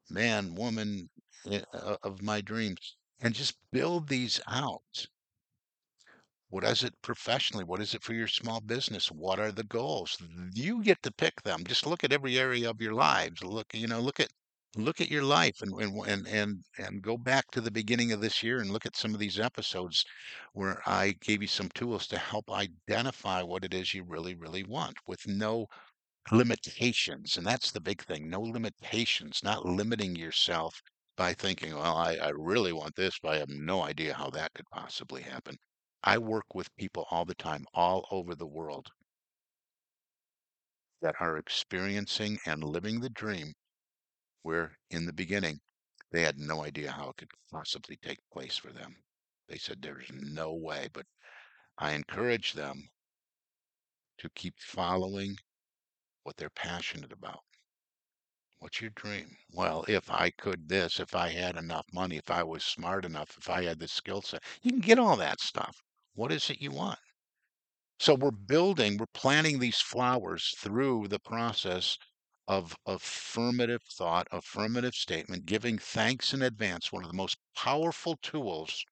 man, 0.10 0.56
woman 0.56 1.10
eh, 1.50 1.62
of 2.04 2.22
my 2.22 2.42
dreams. 2.42 2.98
And 3.22 3.34
just 3.34 3.56
build 3.72 4.10
these 4.10 4.42
out. 4.46 5.08
What 6.51 6.63
is 6.65 6.84
it 6.84 6.93
professionally? 7.01 7.63
What 7.63 7.81
is 7.81 7.96
it 7.96 8.03
for 8.03 8.13
your 8.13 8.27
small 8.27 8.62
business? 8.62 9.10
What 9.10 9.39
are 9.39 9.51
the 9.51 9.63
goals? 9.63 10.22
You 10.53 10.84
get 10.84 11.01
to 11.01 11.12
pick 11.12 11.41
them. 11.41 11.63
Just 11.63 11.88
look 11.88 12.03
at 12.03 12.13
every 12.13 12.38
area 12.38 12.70
of 12.70 12.79
your 12.79 12.93
lives. 12.93 13.41
Look, 13.41 13.74
you 13.74 13.88
know, 13.88 14.00
look 14.00 14.20
at 14.20 14.29
look 14.75 15.01
at 15.01 15.10
your 15.10 15.24
life 15.24 15.62
and 15.63 15.74
and 15.81 16.27
and 16.27 16.65
and 16.77 17.01
go 17.01 17.17
back 17.17 17.50
to 17.51 17.62
the 17.62 17.72
beginning 17.72 18.12
of 18.12 18.22
this 18.22 18.43
year 18.43 18.60
and 18.60 18.70
look 18.70 18.86
at 18.86 18.96
some 18.96 19.15
of 19.15 19.20
these 19.20 19.39
episodes 19.39 20.05
where 20.53 20.81
I 20.88 21.13
gave 21.22 21.41
you 21.41 21.48
some 21.48 21.70
tools 21.70 22.05
to 22.08 22.20
help 22.20 22.51
identify 22.51 23.41
what 23.41 23.65
it 23.65 23.74
is 23.74 23.93
you 23.96 24.03
really 24.03 24.36
really 24.36 24.63
want 24.63 24.98
with 25.08 25.25
no 25.25 25.67
limitations. 26.31 27.38
And 27.38 27.46
that's 27.48 27.72
the 27.72 27.81
big 27.81 28.03
thing. 28.03 28.29
No 28.29 28.41
limitations, 28.41 29.41
not 29.43 29.65
limiting 29.65 30.15
yourself 30.15 30.81
by 31.17 31.34
thinking, 31.34 31.75
well, 31.75 31.96
I, 31.98 32.15
I 32.17 32.29
really 32.29 32.74
want 32.74 32.96
this, 32.96 33.20
but 33.24 33.34
I 33.36 33.38
have 33.39 33.50
no 33.50 33.84
idea 33.84 34.13
how 34.15 34.29
that 34.31 34.53
could 34.53 34.67
possibly 34.72 35.24
happen. 35.24 35.58
I 36.03 36.17
work 36.20 36.53
with 36.53 36.75
people 36.75 37.08
all 37.10 37.25
the 37.25 37.34
time, 37.36 37.65
all 37.74 38.08
over 38.12 38.36
the 38.36 38.46
world, 38.46 38.91
that 41.01 41.15
are 41.20 41.38
experiencing 41.38 42.39
and 42.46 42.63
living 42.63 43.01
the 43.01 43.10
dream 43.10 43.53
where 44.43 44.77
in 44.89 45.05
the 45.05 45.13
beginning 45.13 45.62
they 46.12 46.22
had 46.24 46.38
no 46.39 46.63
idea 46.63 46.91
how 46.91 47.10
it 47.10 47.17
could 47.17 47.31
possibly 47.51 47.98
take 47.98 48.20
place 48.31 48.58
for 48.58 48.72
them. 48.72 49.03
They 49.48 49.58
said 49.58 49.81
there's 49.81 50.10
no 50.12 50.53
way, 50.53 50.89
but 50.93 51.08
I 51.77 51.93
encourage 51.93 52.53
them 52.53 52.89
to 54.20 54.29
keep 54.29 54.58
following 54.62 55.36
what 56.24 56.38
they're 56.38 56.50
passionate 56.50 57.12
about. 57.12 57.43
What's 58.60 58.79
your 58.79 58.91
dream? 58.91 59.36
Well, 59.51 59.84
if 59.89 60.10
I 60.10 60.29
could 60.29 60.70
this, 60.70 61.01
if 61.01 61.13
I 61.15 61.27
had 61.27 61.58
enough 61.58 61.86
money, 61.91 62.15
if 62.15 62.31
I 62.31 62.43
was 62.43 62.63
smart 62.63 63.03
enough, 63.03 63.38
if 63.38 63.50
I 63.50 63.63
had 63.63 63.79
the 63.79 63.89
skill 63.89 64.22
set, 64.22 64.41
you 64.62 64.72
can 64.72 64.79
get 64.79 65.00
all 65.00 65.17
that 65.17 65.41
stuff. 65.41 65.84
What 66.13 66.32
is 66.32 66.50
it 66.50 66.62
you 66.62 66.72
want? 66.72 67.00
So 68.00 68.15
we're 68.15 68.32
building, 68.32 68.98
we're 68.98 69.06
planting 69.13 69.60
these 69.60 69.80
flowers 69.80 70.53
through 70.58 71.08
the 71.08 71.20
process 71.20 71.98
of 72.46 72.75
affirmative 72.86 73.82
thought, 73.84 74.27
affirmative 74.30 74.94
statement, 74.94 75.46
giving 75.46 75.77
thanks 75.80 76.34
in 76.34 76.41
advance, 76.41 76.91
one 76.91 77.06
of 77.06 77.10
the 77.10 77.15
most 77.15 77.38
powerful 77.56 78.18
tools 78.18 78.84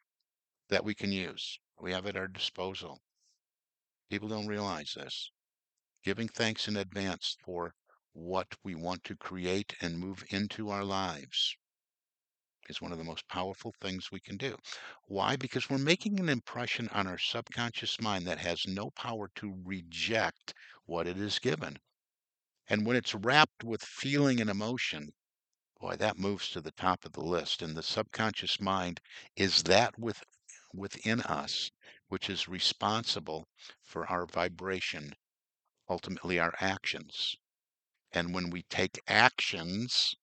that 0.69 0.85
we 0.85 0.95
can 0.95 1.11
use. 1.11 1.59
We 1.79 1.91
have 1.93 2.05
at 2.05 2.15
our 2.15 2.27
disposal. 2.27 3.01
People 4.09 4.27
don't 4.29 4.47
realize 4.47 4.93
this. 4.93 5.31
Giving 6.03 6.27
thanks 6.27 6.67
in 6.67 6.77
advance 6.77 7.37
for 7.43 7.75
what 8.13 8.57
we 8.63 8.75
want 8.75 9.03
to 9.05 9.15
create 9.15 9.75
and 9.81 9.99
move 9.99 10.25
into 10.29 10.69
our 10.69 10.83
lives 10.83 11.57
is 12.69 12.81
one 12.81 12.91
of 12.91 12.97
the 12.97 13.03
most 13.03 13.27
powerful 13.27 13.73
things 13.81 14.11
we 14.11 14.19
can 14.19 14.37
do. 14.37 14.55
Why? 15.07 15.35
Because 15.35 15.69
we're 15.69 15.77
making 15.77 16.19
an 16.19 16.29
impression 16.29 16.87
on 16.89 17.07
our 17.07 17.17
subconscious 17.17 17.99
mind 17.99 18.27
that 18.27 18.37
has 18.37 18.67
no 18.67 18.91
power 18.91 19.29
to 19.35 19.57
reject 19.63 20.53
what 20.85 21.07
it 21.07 21.17
is 21.17 21.39
given. 21.39 21.77
And 22.67 22.85
when 22.85 22.95
it's 22.95 23.15
wrapped 23.15 23.63
with 23.63 23.81
feeling 23.81 24.39
and 24.39 24.49
emotion, 24.49 25.11
boy, 25.81 25.95
that 25.95 26.19
moves 26.19 26.49
to 26.49 26.61
the 26.61 26.71
top 26.71 27.05
of 27.05 27.13
the 27.13 27.23
list. 27.23 27.61
And 27.61 27.75
the 27.75 27.83
subconscious 27.83 28.61
mind 28.61 29.01
is 29.35 29.63
that 29.63 29.97
with, 29.97 30.21
within 30.73 31.21
us, 31.21 31.71
which 32.09 32.29
is 32.29 32.47
responsible 32.47 33.47
for 33.81 34.05
our 34.07 34.25
vibration, 34.25 35.13
ultimately 35.89 36.39
our 36.39 36.53
actions. 36.59 37.35
And 38.11 38.33
when 38.33 38.49
we 38.49 38.63
take 38.69 38.99
actions, 39.07 40.15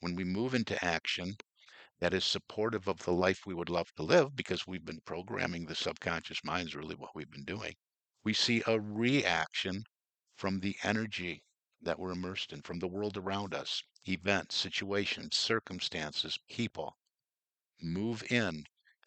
when 0.00 0.14
we 0.16 0.24
move 0.24 0.54
into 0.54 0.82
action, 0.84 1.36
that 2.04 2.12
is 2.12 2.26
supportive 2.26 2.86
of 2.86 2.98
the 2.98 3.10
life 3.10 3.46
we 3.46 3.54
would 3.54 3.70
love 3.70 3.90
to 3.94 4.02
live 4.02 4.36
because 4.36 4.66
we've 4.66 4.84
been 4.84 5.00
programming 5.06 5.64
the 5.64 5.74
subconscious 5.74 6.44
mind 6.44 6.68
is 6.68 6.74
really 6.74 6.94
what 6.94 7.08
we've 7.14 7.30
been 7.30 7.46
doing. 7.46 7.72
We 8.22 8.34
see 8.34 8.62
a 8.66 8.78
reaction 8.78 9.84
from 10.36 10.60
the 10.60 10.76
energy 10.82 11.42
that 11.80 11.98
we're 11.98 12.12
immersed 12.12 12.52
in, 12.52 12.60
from 12.60 12.78
the 12.78 12.88
world 12.88 13.16
around 13.16 13.54
us, 13.54 13.82
events, 14.06 14.54
situations, 14.54 15.34
circumstances, 15.34 16.38
people 16.50 16.94
move 17.80 18.22
in 18.30 18.66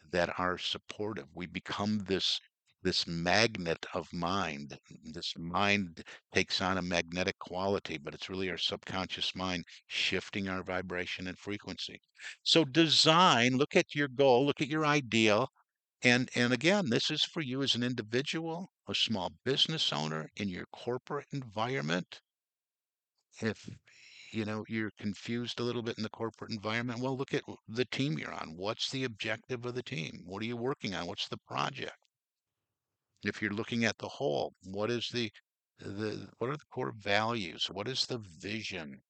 that 0.10 0.34
are 0.40 0.58
supportive. 0.58 1.28
We 1.36 1.46
become 1.46 2.00
this 2.00 2.42
this 2.88 3.06
magnet 3.06 3.86
of 3.94 4.08
mind. 4.14 4.80
This 5.04 5.34
mind 5.38 6.06
takes 6.34 6.62
on 6.62 6.78
a 6.78 6.82
magnetic 6.82 7.38
quality, 7.38 7.98
but 7.98 8.14
it's 8.14 8.30
really 8.30 8.50
our 8.50 8.58
subconscious 8.58 9.36
mind 9.36 9.66
shifting 9.88 10.48
our 10.48 10.64
vibration 10.64 11.28
and 11.28 11.38
frequency. 11.38 12.00
So 12.44 12.64
design, 12.64 13.58
look 13.58 13.76
at 13.76 13.94
your 13.94 14.08
goal, 14.08 14.46
look 14.46 14.62
at 14.62 14.70
your 14.70 14.86
ideal. 14.86 15.50
And, 16.02 16.30
and 16.34 16.54
again, 16.54 16.90
this 16.90 17.12
is 17.12 17.26
for 17.26 17.42
you 17.42 17.62
as 17.62 17.76
an 17.76 17.84
individual, 17.84 18.72
a 18.88 18.96
small 18.96 19.34
business 19.44 19.92
owner 19.92 20.30
in 20.38 20.48
your 20.48 20.68
corporate 20.72 21.28
environment. 21.34 22.22
If 23.42 23.70
you 24.32 24.46
know 24.46 24.64
you're 24.70 24.92
confused 24.98 25.60
a 25.60 25.64
little 25.64 25.84
bit 25.84 25.98
in 25.98 26.04
the 26.04 26.10
corporate 26.10 26.52
environment, 26.52 27.02
well, 27.02 27.18
look 27.18 27.34
at 27.34 27.44
the 27.68 27.84
team 27.84 28.18
you're 28.18 28.34
on. 28.34 28.56
What's 28.56 28.90
the 28.90 29.04
objective 29.04 29.66
of 29.66 29.76
the 29.76 29.84
team? 29.84 30.22
What 30.24 30.42
are 30.42 30.46
you 30.46 30.56
working 30.56 30.96
on? 30.96 31.06
What's 31.06 31.28
the 31.28 31.36
project? 31.50 31.98
If 33.24 33.42
you're 33.42 33.52
looking 33.52 33.86
at 33.86 33.98
the 33.98 34.08
whole, 34.08 34.54
what 34.64 34.92
is 34.92 35.10
the 35.10 35.32
the 35.80 36.28
what 36.40 36.50
are 36.50 36.58
the 36.58 36.66
core 36.72 36.94
values? 36.98 37.68
What 37.72 37.88
is 37.88 38.06
the 38.06 38.20
vision? 38.40 39.02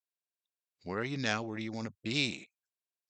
Where 0.83 0.99
are 0.99 1.05
you 1.05 1.17
now? 1.17 1.43
Where 1.43 1.57
do 1.57 1.63
you 1.63 1.71
want 1.71 1.87
to 1.87 1.93
be? 2.03 2.47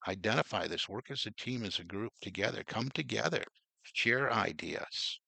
Identify 0.07 0.67
this. 0.67 0.87
Work 0.87 1.11
as 1.11 1.25
a 1.25 1.31
team, 1.31 1.63
as 1.63 1.79
a 1.79 1.83
group 1.83 2.13
together. 2.21 2.63
Come 2.63 2.89
together. 2.89 3.43
Share 3.83 4.31
ideas. 4.31 5.19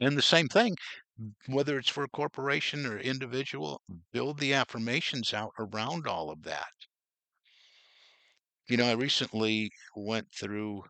And 0.00 0.16
the 0.16 0.22
same 0.22 0.48
thing, 0.48 0.76
whether 1.46 1.78
it's 1.78 1.88
for 1.88 2.04
a 2.04 2.08
corporation 2.08 2.86
or 2.86 2.98
individual, 2.98 3.80
build 4.12 4.38
the 4.38 4.54
affirmations 4.54 5.34
out 5.34 5.52
around 5.58 6.06
all 6.06 6.30
of 6.30 6.42
that. 6.44 6.72
You 8.68 8.76
know, 8.76 8.86
I 8.86 8.92
recently 8.92 9.70
went 9.96 10.28
through, 10.32 10.84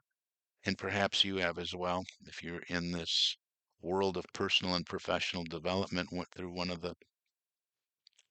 and 0.68 0.76
perhaps 0.76 1.24
you 1.24 1.36
have 1.38 1.58
as 1.58 1.74
well, 1.74 2.04
if 2.26 2.42
you're 2.44 2.60
in 2.68 2.92
this 2.92 3.38
world 3.80 4.18
of 4.18 4.26
personal 4.34 4.74
and 4.74 4.84
professional 4.84 5.42
development, 5.44 6.12
went 6.12 6.30
through 6.30 6.52
one 6.52 6.68
of 6.68 6.82
the 6.82 6.94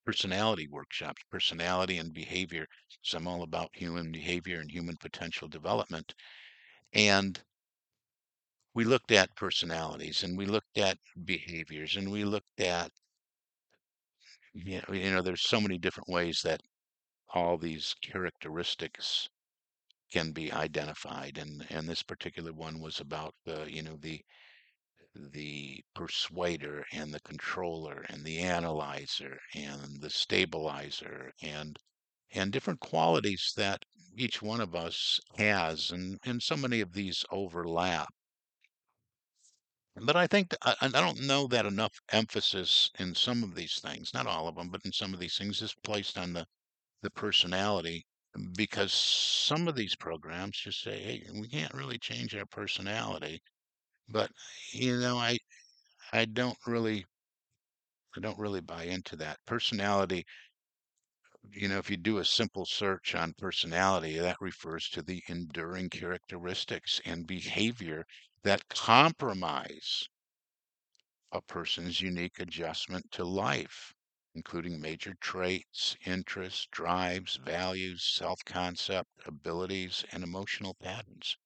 personality 0.06 0.68
workshops, 0.68 1.24
personality 1.32 1.98
and 1.98 2.14
behavior. 2.14 2.68
So 3.02 3.18
I'm 3.18 3.28
all 3.28 3.42
about 3.42 3.76
human 3.76 4.12
behavior 4.12 4.60
and 4.60 4.70
human 4.70 4.98
potential 4.98 5.48
development. 5.48 6.14
And 6.94 7.42
we 8.76 8.84
looked 8.84 9.12
at 9.12 9.36
personalities 9.36 10.22
and 10.22 10.38
we 10.38 10.46
looked 10.46 10.78
at 10.78 11.00
behaviors 11.26 11.96
and 11.96 12.12
we 12.12 12.24
looked 12.24 12.60
at 12.60 12.92
you 14.54 14.80
know, 14.88 14.94
you 14.94 15.10
know 15.10 15.24
there's 15.24 15.42
so 15.50 15.60
many 15.60 15.80
different 15.80 16.08
ways 16.08 16.42
that 16.44 16.62
all 17.34 17.58
these 17.58 17.96
characteristics 18.04 19.28
can 20.12 20.32
be 20.32 20.52
identified 20.52 21.38
and 21.38 21.66
and 21.70 21.88
this 21.88 22.04
particular 22.04 22.54
one 22.54 22.80
was 22.80 23.00
about 23.00 23.36
the 23.46 23.72
you 23.72 23.82
know 23.82 23.98
the 23.98 24.24
the 25.16 25.84
persuader 25.94 26.86
and 26.94 27.14
the 27.14 27.20
controller 27.20 28.06
and 28.10 28.24
the 28.24 28.40
analyzer 28.40 29.40
and 29.54 30.02
the 30.02 30.10
stabilizer 30.10 31.34
and 31.42 31.80
and 32.32 32.54
different 32.54 32.80
qualities 32.80 33.52
that 33.58 33.84
each 34.16 34.42
one 34.42 34.62
of 34.62 34.76
us 34.76 35.20
has 35.38 35.92
and 35.92 36.20
and 36.24 36.42
so 36.42 36.56
many 36.56 36.80
of 36.82 36.94
these 36.94 37.26
overlap. 37.32 38.14
But 39.98 40.16
I 40.16 40.28
think 40.28 40.56
I, 40.62 40.76
I 40.82 40.88
don't 40.88 41.20
know 41.20 41.46
that 41.48 41.66
enough 41.66 42.00
emphasis 42.10 42.90
in 42.98 43.16
some 43.16 43.44
of 43.44 43.54
these 43.56 43.80
things, 43.82 44.14
not 44.14 44.26
all 44.26 44.48
of 44.48 44.56
them, 44.56 44.70
but 44.70 44.86
in 44.86 44.94
some 44.94 45.14
of 45.14 45.20
these 45.20 45.38
things 45.38 45.62
is 45.62 45.76
placed 45.84 46.18
on 46.18 46.32
the 46.32 46.48
the 47.02 47.10
personality 47.12 48.06
because 48.56 48.94
some 48.94 49.68
of 49.68 49.76
these 49.76 49.96
programs 49.96 50.58
just 50.58 50.82
say, 50.82 51.00
hey, 51.00 51.30
we 51.40 51.48
can't 51.48 51.74
really 51.74 51.98
change 52.00 52.36
our 52.36 52.46
personality. 52.46 53.42
But 54.10 54.32
you 54.74 54.98
know, 55.00 55.18
I 55.18 55.40
I 56.14 56.26
don't 56.26 56.58
really 56.68 57.06
I 58.18 58.20
don't 58.20 58.38
really 58.38 58.60
buy 58.60 58.84
into 58.84 59.16
that. 59.18 59.40
Personality, 59.46 60.26
you 61.52 61.68
know, 61.68 61.78
if 61.78 61.90
you 61.90 61.98
do 61.98 62.20
a 62.20 62.24
simple 62.26 62.66
search 62.66 63.14
on 63.14 63.34
personality, 63.34 64.18
that 64.20 64.40
refers 64.40 64.88
to 64.90 65.02
the 65.02 65.24
enduring 65.28 65.90
characteristics 65.90 67.02
and 67.06 67.28
behavior 67.28 68.06
that 68.44 68.70
compromise 68.70 70.08
a 71.32 71.42
person's 71.42 72.02
unique 72.02 72.38
adjustment 72.38 73.10
to 73.14 73.24
life, 73.24 73.94
including 74.38 74.82
major 74.82 75.16
traits, 75.22 75.98
interests, 76.06 76.68
drives, 76.72 77.38
values, 77.38 78.04
self 78.06 78.46
concept, 78.46 79.10
abilities, 79.26 80.06
and 80.14 80.24
emotional 80.24 80.76
patterns. 80.76 81.38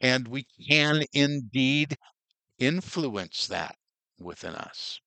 And 0.00 0.28
we 0.28 0.44
can 0.68 1.04
indeed 1.12 1.96
influence 2.58 3.46
that 3.48 3.76
within 4.18 4.54
us. 4.54 5.00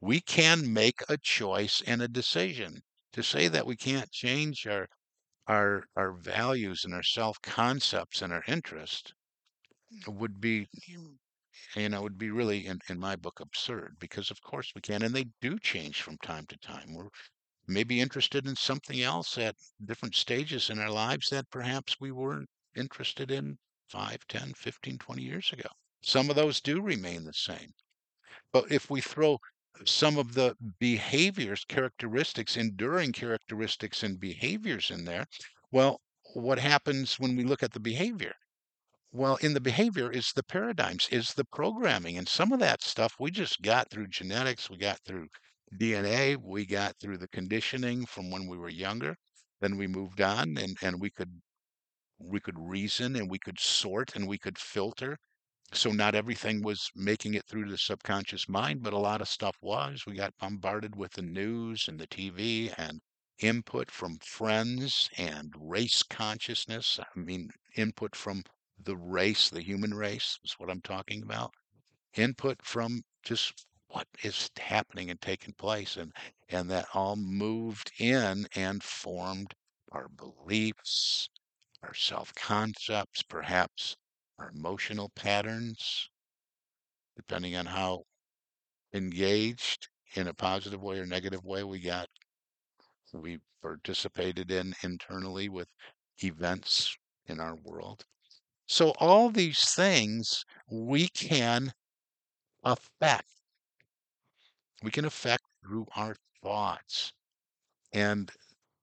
We 0.00 0.20
can 0.20 0.72
make 0.72 1.00
a 1.08 1.18
choice 1.18 1.82
and 1.86 2.02
a 2.02 2.08
decision. 2.08 2.82
To 3.12 3.22
say 3.22 3.48
that 3.48 3.66
we 3.66 3.76
can't 3.76 4.12
change 4.12 4.66
our 4.66 4.88
our 5.48 5.86
our 5.96 6.12
values 6.12 6.84
and 6.84 6.94
our 6.94 7.02
self 7.02 7.40
concepts 7.42 8.22
and 8.22 8.32
our 8.32 8.44
interest 8.48 9.14
would 10.06 10.40
be 10.40 10.68
you 11.74 11.88
know, 11.88 12.02
would 12.02 12.18
be 12.18 12.30
really, 12.30 12.66
in, 12.66 12.78
in 12.88 12.98
my 12.98 13.16
book, 13.16 13.40
absurd 13.40 13.96
because, 13.98 14.30
of 14.30 14.40
course, 14.42 14.72
we 14.74 14.80
can. 14.80 15.02
And 15.02 15.14
they 15.14 15.26
do 15.40 15.58
change 15.58 16.02
from 16.02 16.18
time 16.18 16.46
to 16.46 16.58
time. 16.58 16.94
We're 16.94 17.08
maybe 17.66 18.00
interested 18.00 18.46
in 18.46 18.56
something 18.56 19.02
else 19.02 19.38
at 19.38 19.56
different 19.84 20.14
stages 20.14 20.70
in 20.70 20.78
our 20.78 20.90
lives 20.90 21.28
that 21.30 21.50
perhaps 21.50 21.96
we 22.00 22.12
weren't 22.12 22.48
interested 22.76 23.30
in 23.30 23.58
5, 23.90 24.18
10, 24.28 24.52
15, 24.54 24.98
20 24.98 25.22
years 25.22 25.52
ago. 25.52 25.68
Some 26.02 26.30
of 26.30 26.36
those 26.36 26.60
do 26.60 26.80
remain 26.80 27.24
the 27.24 27.32
same. 27.32 27.72
But 28.52 28.70
if 28.70 28.90
we 28.90 29.00
throw 29.00 29.38
some 29.84 30.18
of 30.18 30.34
the 30.34 30.56
behaviors, 30.78 31.64
characteristics, 31.64 32.56
enduring 32.56 33.12
characteristics 33.12 34.02
and 34.02 34.18
behaviors 34.18 34.90
in 34.90 35.04
there, 35.04 35.26
well, 35.70 36.00
what 36.34 36.58
happens 36.58 37.18
when 37.18 37.36
we 37.36 37.44
look 37.44 37.62
at 37.62 37.72
the 37.72 37.80
behavior? 37.80 38.34
Well, 39.16 39.36
in 39.36 39.54
the 39.54 39.60
behavior 39.62 40.12
is 40.12 40.32
the 40.32 40.42
paradigms, 40.42 41.08
is 41.10 41.32
the 41.32 41.46
programming. 41.46 42.18
And 42.18 42.28
some 42.28 42.52
of 42.52 42.60
that 42.60 42.82
stuff 42.82 43.14
we 43.18 43.30
just 43.30 43.62
got 43.62 43.88
through 43.88 44.08
genetics, 44.08 44.68
we 44.68 44.76
got 44.76 45.00
through 45.06 45.28
DNA, 45.74 46.36
we 46.36 46.66
got 46.66 46.98
through 47.00 47.16
the 47.16 47.28
conditioning 47.28 48.04
from 48.04 48.30
when 48.30 48.46
we 48.46 48.58
were 48.58 48.68
younger. 48.68 49.16
Then 49.60 49.78
we 49.78 49.86
moved 49.86 50.20
on 50.20 50.58
and, 50.58 50.76
and 50.82 51.00
we 51.00 51.08
could 51.08 51.40
we 52.18 52.40
could 52.40 52.58
reason 52.58 53.16
and 53.16 53.30
we 53.30 53.38
could 53.38 53.60
sort 53.60 54.14
and 54.14 54.28
we 54.28 54.38
could 54.38 54.58
filter. 54.58 55.18
So 55.72 55.92
not 55.92 56.14
everything 56.14 56.62
was 56.62 56.90
making 56.94 57.34
it 57.34 57.46
through 57.46 57.70
the 57.70 57.78
subconscious 57.78 58.48
mind, 58.48 58.82
but 58.82 58.92
a 58.92 58.98
lot 58.98 59.20
of 59.22 59.28
stuff 59.28 59.56
was. 59.62 60.06
We 60.06 60.16
got 60.16 60.36
bombarded 60.38 60.96
with 60.96 61.12
the 61.12 61.22
news 61.22 61.88
and 61.88 61.98
the 61.98 62.06
TV 62.08 62.74
and 62.76 63.00
input 63.38 63.90
from 63.90 64.18
friends 64.18 65.08
and 65.16 65.54
race 65.56 66.02
consciousness. 66.02 67.00
I 67.00 67.18
mean, 67.18 67.50
input 67.76 68.14
from 68.16 68.44
the 68.82 68.96
race, 68.96 69.50
the 69.50 69.62
human 69.62 69.94
race 69.94 70.38
is 70.44 70.54
what 70.58 70.70
I'm 70.70 70.80
talking 70.82 71.22
about. 71.22 71.52
Input 72.14 72.58
from 72.62 73.02
just 73.22 73.66
what 73.88 74.06
is 74.22 74.50
happening 74.58 75.10
and 75.10 75.20
taking 75.20 75.54
place 75.54 75.96
and 75.96 76.12
and 76.48 76.70
that 76.70 76.86
all 76.94 77.16
moved 77.16 77.92
in 77.98 78.46
and 78.54 78.82
formed 78.82 79.54
our 79.92 80.08
beliefs, 80.08 81.28
our 81.82 81.94
self-concepts, 81.94 83.22
perhaps 83.22 83.96
our 84.38 84.50
emotional 84.50 85.10
patterns, 85.10 86.10
depending 87.16 87.56
on 87.56 87.66
how 87.66 88.04
engaged 88.92 89.88
in 90.14 90.28
a 90.28 90.34
positive 90.34 90.82
way 90.82 90.98
or 90.98 91.06
negative 91.06 91.44
way 91.44 91.64
we 91.64 91.80
got 91.80 92.08
we 93.12 93.38
participated 93.62 94.50
in 94.50 94.74
internally 94.82 95.48
with 95.48 95.68
events 96.22 96.96
in 97.26 97.40
our 97.40 97.56
world. 97.56 98.04
So 98.68 98.90
all 98.98 99.30
these 99.30 99.60
things 99.74 100.44
we 100.68 101.08
can 101.08 101.72
affect. 102.64 103.28
We 104.82 104.90
can 104.90 105.04
affect 105.04 105.44
through 105.62 105.86
our 105.94 106.16
thoughts. 106.42 107.12
And 107.92 108.30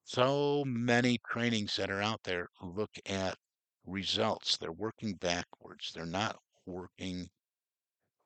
so 0.06 0.64
many 0.66 1.20
trainings 1.30 1.76
that 1.76 1.92
are 1.92 2.02
out 2.02 2.24
there 2.24 2.50
look 2.62 2.92
at 3.06 3.38
results. 3.86 4.58
They're 4.58 4.72
working 4.72 5.16
backwards. 5.16 5.92
They're 5.94 6.06
not 6.06 6.40
working 6.66 7.30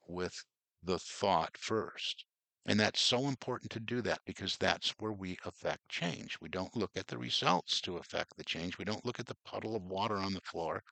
with 0.08 0.46
the 0.84 1.00
thought 1.00 1.58
first. 1.58 2.26
And 2.66 2.80
that's 2.80 3.02
so 3.02 3.28
important 3.28 3.72
to 3.72 3.80
do 3.80 4.02
that 4.02 4.20
because 4.26 4.58
that's 4.58 4.92
where 5.00 5.14
we 5.14 5.38
affect 5.46 5.90
change. 5.90 6.38
We 6.42 6.50
don't 6.50 6.76
look 6.76 6.92
at 6.96 7.08
the 7.08 7.18
results 7.18 7.82
to 7.82 7.98
affect 7.98 8.38
the 8.38 8.44
change. 8.44 8.78
We 8.78 8.86
don't 8.86 9.06
look 9.06 9.20
at 9.20 9.26
the 9.26 9.38
puddle 9.46 9.76
of 9.76 9.84
water 9.84 10.18
on 10.18 10.34
the 10.34 10.42
floor 10.42 10.84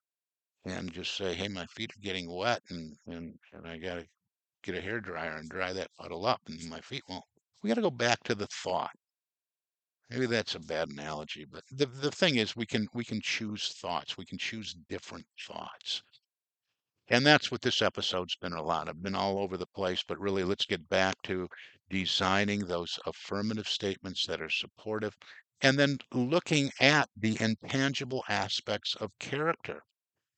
and 0.66 0.92
just 0.92 1.16
say, 1.16 1.34
hey, 1.36 1.48
my 1.48 1.66
feet 1.68 1.92
are 1.92 2.02
getting 2.02 2.30
wet 2.30 2.62
and, 2.70 2.96
and, 3.08 3.38
and 3.54 3.68
I 3.68 3.78
got 3.78 3.96
to 3.96 4.06
get 4.64 4.76
a 4.76 4.82
hair 4.82 5.00
dryer 5.00 5.38
and 5.38 5.50
dry 5.50 5.72
that 5.74 5.94
puddle 6.00 6.26
up 6.26 6.42
and 6.48 6.70
my 6.70 6.80
feet 6.82 7.04
won't. 7.08 7.24
We 7.62 7.68
got 7.68 7.76
to 7.76 7.82
go 7.82 7.92
back 7.92 8.24
to 8.24 8.36
the 8.36 8.48
thought. 8.48 8.92
Maybe 10.10 10.26
that's 10.26 10.56
a 10.56 10.60
bad 10.60 10.90
analogy, 10.90 11.46
but 11.52 11.64
the, 11.72 11.86
the 11.86 12.12
thing 12.12 12.36
is 12.36 12.56
we 12.56 12.66
can 12.66 12.88
we 12.94 13.04
can 13.04 13.20
choose 13.22 13.74
thoughts. 13.82 14.18
We 14.18 14.26
can 14.26 14.38
choose 14.38 14.76
different 14.88 15.26
thoughts. 15.48 16.04
And 17.08 17.26
that's 17.26 17.52
what 17.52 17.62
this 17.62 17.82
episode's 17.82 18.36
been 18.36 18.54
a 18.54 18.62
lot. 18.62 18.88
I've 18.88 19.02
been 19.02 19.16
all 19.16 19.40
over 19.40 19.58
the 19.58 19.68
place, 19.68 20.04
but 20.08 20.20
really 20.20 20.44
let's 20.44 20.66
get 20.66 20.88
back 20.90 21.16
to 21.24 21.48
designing 21.90 22.60
those 22.62 23.00
affirmative 23.06 23.68
statements 23.68 24.26
that 24.28 24.42
are 24.42 24.50
supportive 24.50 25.16
and 25.62 25.78
then 25.78 25.98
looking 26.14 26.72
at 26.80 27.10
the 27.18 27.38
intangible 27.40 28.24
aspects 28.28 28.96
of 28.96 29.12
character 29.20 29.84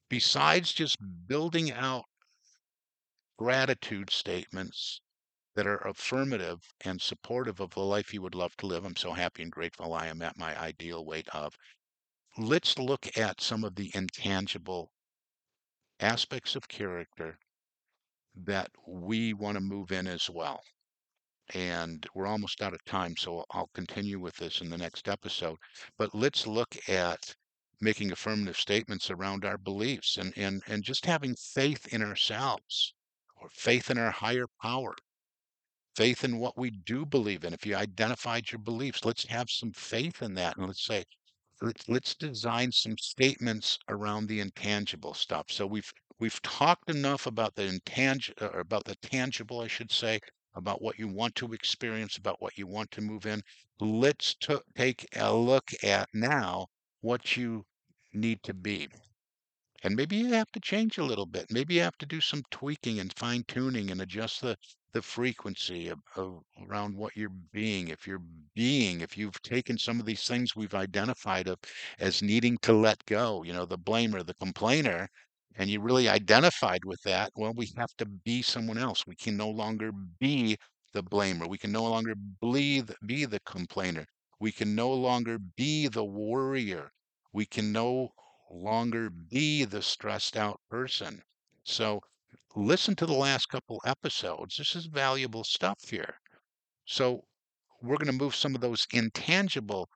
besides 0.10 0.74
just 0.74 0.98
building 1.28 1.72
out 1.72 2.06
gratitude 3.38 4.12
statements 4.12 5.02
that 5.56 5.68
are 5.68 5.78
affirmative 5.88 6.74
and 6.82 7.02
supportive 7.02 7.60
of 7.60 7.72
the 7.72 7.80
life 7.82 8.14
you 8.14 8.22
would 8.22 8.36
love 8.36 8.58
to 8.58 8.68
live. 8.68 8.86
I'm 8.86 8.96
so 8.96 9.14
happy 9.14 9.44
and 9.44 9.52
grateful 9.52 9.94
I 9.94 10.08
am 10.08 10.22
at 10.22 10.38
my 10.38 10.60
ideal 10.60 11.06
weight 11.06 11.30
of. 11.30 11.58
Let's 12.38 12.80
look 12.80 13.18
at 13.18 13.42
some 13.42 13.64
of 13.64 13.76
the 13.76 13.92
intangible 13.96 14.92
aspects 16.00 16.56
of 16.56 16.68
character 16.68 17.38
that 18.36 18.72
we 18.88 19.34
want 19.34 19.56
to 19.56 19.62
move 19.62 19.92
in 19.92 20.08
as 20.08 20.30
well. 20.30 20.62
and 21.54 22.06
we're 22.14 22.28
almost 22.28 22.62
out 22.62 22.74
of 22.74 22.84
time, 22.86 23.16
so 23.18 23.46
I'll 23.52 23.70
continue 23.74 24.20
with 24.20 24.36
this 24.38 24.62
in 24.62 24.70
the 24.70 24.78
next 24.78 25.08
episode. 25.10 25.58
But 25.98 26.16
let's 26.16 26.48
look 26.48 26.78
at 26.90 27.36
making 27.80 28.12
affirmative 28.12 28.58
statements 28.58 29.12
around 29.12 29.46
our 29.46 29.58
beliefs 29.58 30.18
and, 30.18 30.34
and, 30.36 30.62
and 30.68 30.84
just 30.84 31.06
having 31.06 31.36
faith 31.36 31.94
in 31.94 32.02
ourselves 32.02 32.94
or 33.42 33.50
faith 33.52 33.92
in 33.92 33.98
our 33.98 34.12
higher 34.12 34.48
power, 34.62 34.96
faith 35.96 36.24
in 36.24 36.40
what 36.40 36.58
we 36.58 36.72
do 36.72 37.06
believe 37.06 37.44
in. 37.44 37.54
If 37.54 37.66
you 37.66 37.76
identified 37.76 38.52
your 38.52 38.60
beliefs, 38.60 39.06
let's 39.06 39.28
have 39.28 39.50
some 39.50 39.72
faith 39.74 40.22
in 40.22 40.34
that. 40.36 40.58
And 40.58 40.66
let's 40.66 40.86
say, 40.86 41.04
let's, 41.62 41.88
let's 41.88 42.16
design 42.16 42.72
some 42.72 42.98
statements 42.98 43.78
around 43.90 44.28
the 44.28 44.40
intangible 44.40 45.14
stuff. 45.14 45.46
So 45.50 45.68
we've 45.68 45.92
we've 46.20 46.42
talked 46.42 46.90
enough 46.90 47.28
about 47.28 47.54
the 47.56 47.66
intangible, 47.66 48.46
uh, 48.46 48.50
or 48.54 48.60
about 48.62 48.86
the 48.86 48.96
tangible, 48.96 49.62
I 49.62 49.68
should 49.68 49.92
say, 49.92 50.20
about 50.56 50.82
what 50.82 50.98
you 50.98 51.08
want 51.08 51.36
to 51.36 51.54
experience, 51.54 52.18
about 52.18 52.42
what 52.42 52.58
you 52.58 52.66
want 52.66 52.90
to 52.92 53.02
move 53.02 53.28
in. 53.28 53.42
Let's 53.80 54.34
t- 54.36 54.58
take 54.76 55.06
a 55.16 55.32
look 55.32 55.72
at 55.84 56.10
now 56.14 56.68
what 57.08 57.38
you 57.38 57.66
need 58.14 58.44
to 58.44 58.54
be. 58.54 58.90
And 59.84 59.96
maybe 59.96 60.16
you 60.18 60.34
have 60.34 60.52
to 60.52 60.60
change 60.60 61.00
a 61.00 61.04
little 61.04 61.26
bit. 61.26 61.48
Maybe 61.50 61.74
you 61.76 61.82
have 61.82 61.98
to 61.98 62.06
do 62.06 62.22
some 62.22 62.44
tweaking 62.52 63.00
and 63.00 63.12
fine 63.18 63.44
tuning 63.48 63.90
and 63.90 64.02
adjust 64.02 64.42
the, 64.42 64.56
the 64.94 65.02
frequency 65.02 65.88
of, 65.88 66.00
of 66.16 66.44
around 66.68 66.96
what 66.96 67.16
you're 67.18 67.30
being. 67.52 67.88
If 67.88 68.06
you're 68.06 68.24
being, 68.56 69.02
if 69.02 69.18
you've 69.18 69.42
taken 69.42 69.78
some 69.80 70.00
of 70.00 70.06
these 70.06 70.28
things 70.28 70.56
we've 70.56 70.76
identified 70.76 71.48
of 71.48 71.58
as 72.00 72.22
needing 72.22 72.58
to 72.64 72.74
let 72.74 73.04
go, 73.06 73.44
you 73.44 73.54
know, 73.54 73.66
the 73.66 73.80
blamer, 73.80 74.24
the 74.24 74.36
complainer, 74.36 75.08
and 75.56 75.70
you 75.70 75.82
really 75.82 76.08
identified 76.08 76.86
with 76.86 77.02
that, 77.04 77.32
well, 77.36 77.54
we 77.56 77.72
have 77.78 77.94
to 77.98 78.06
be 78.06 78.42
someone 78.44 78.78
else. 78.78 79.06
We 79.08 79.16
can 79.16 79.36
no 79.38 79.50
longer 79.50 79.92
be 80.20 80.58
the 80.94 81.04
blamer. 81.04 81.48
We 81.48 81.58
can 81.58 81.72
no 81.72 81.84
longer 81.84 82.14
bleed, 82.16 82.94
be 83.06 83.26
the 83.26 83.40
complainer. 83.42 84.06
We 84.40 84.52
can 84.52 84.76
no 84.76 84.94
longer 84.94 85.40
be 85.40 85.88
the 85.88 86.06
worrier. 86.06 86.92
We 87.38 87.46
can 87.46 87.72
no 87.72 88.16
longer 88.50 89.12
be 89.12 89.64
the 89.64 89.84
stressed 89.84 90.36
out 90.36 90.60
person. 90.72 91.22
So 91.64 92.02
listen 92.56 92.96
to 92.96 93.06
the 93.06 93.14
last 93.14 93.46
couple 93.46 93.80
episodes. 93.86 94.58
This 94.58 94.76
is 94.76 94.88
valuable 94.88 95.44
stuff 95.44 95.78
here. 95.88 96.16
So 96.86 97.22
we're 97.80 97.98
going 97.98 98.08
to 98.08 98.24
move 98.24 98.36
some 98.36 98.56
of 98.56 98.62
those 98.62 98.88
intangible 98.92 99.88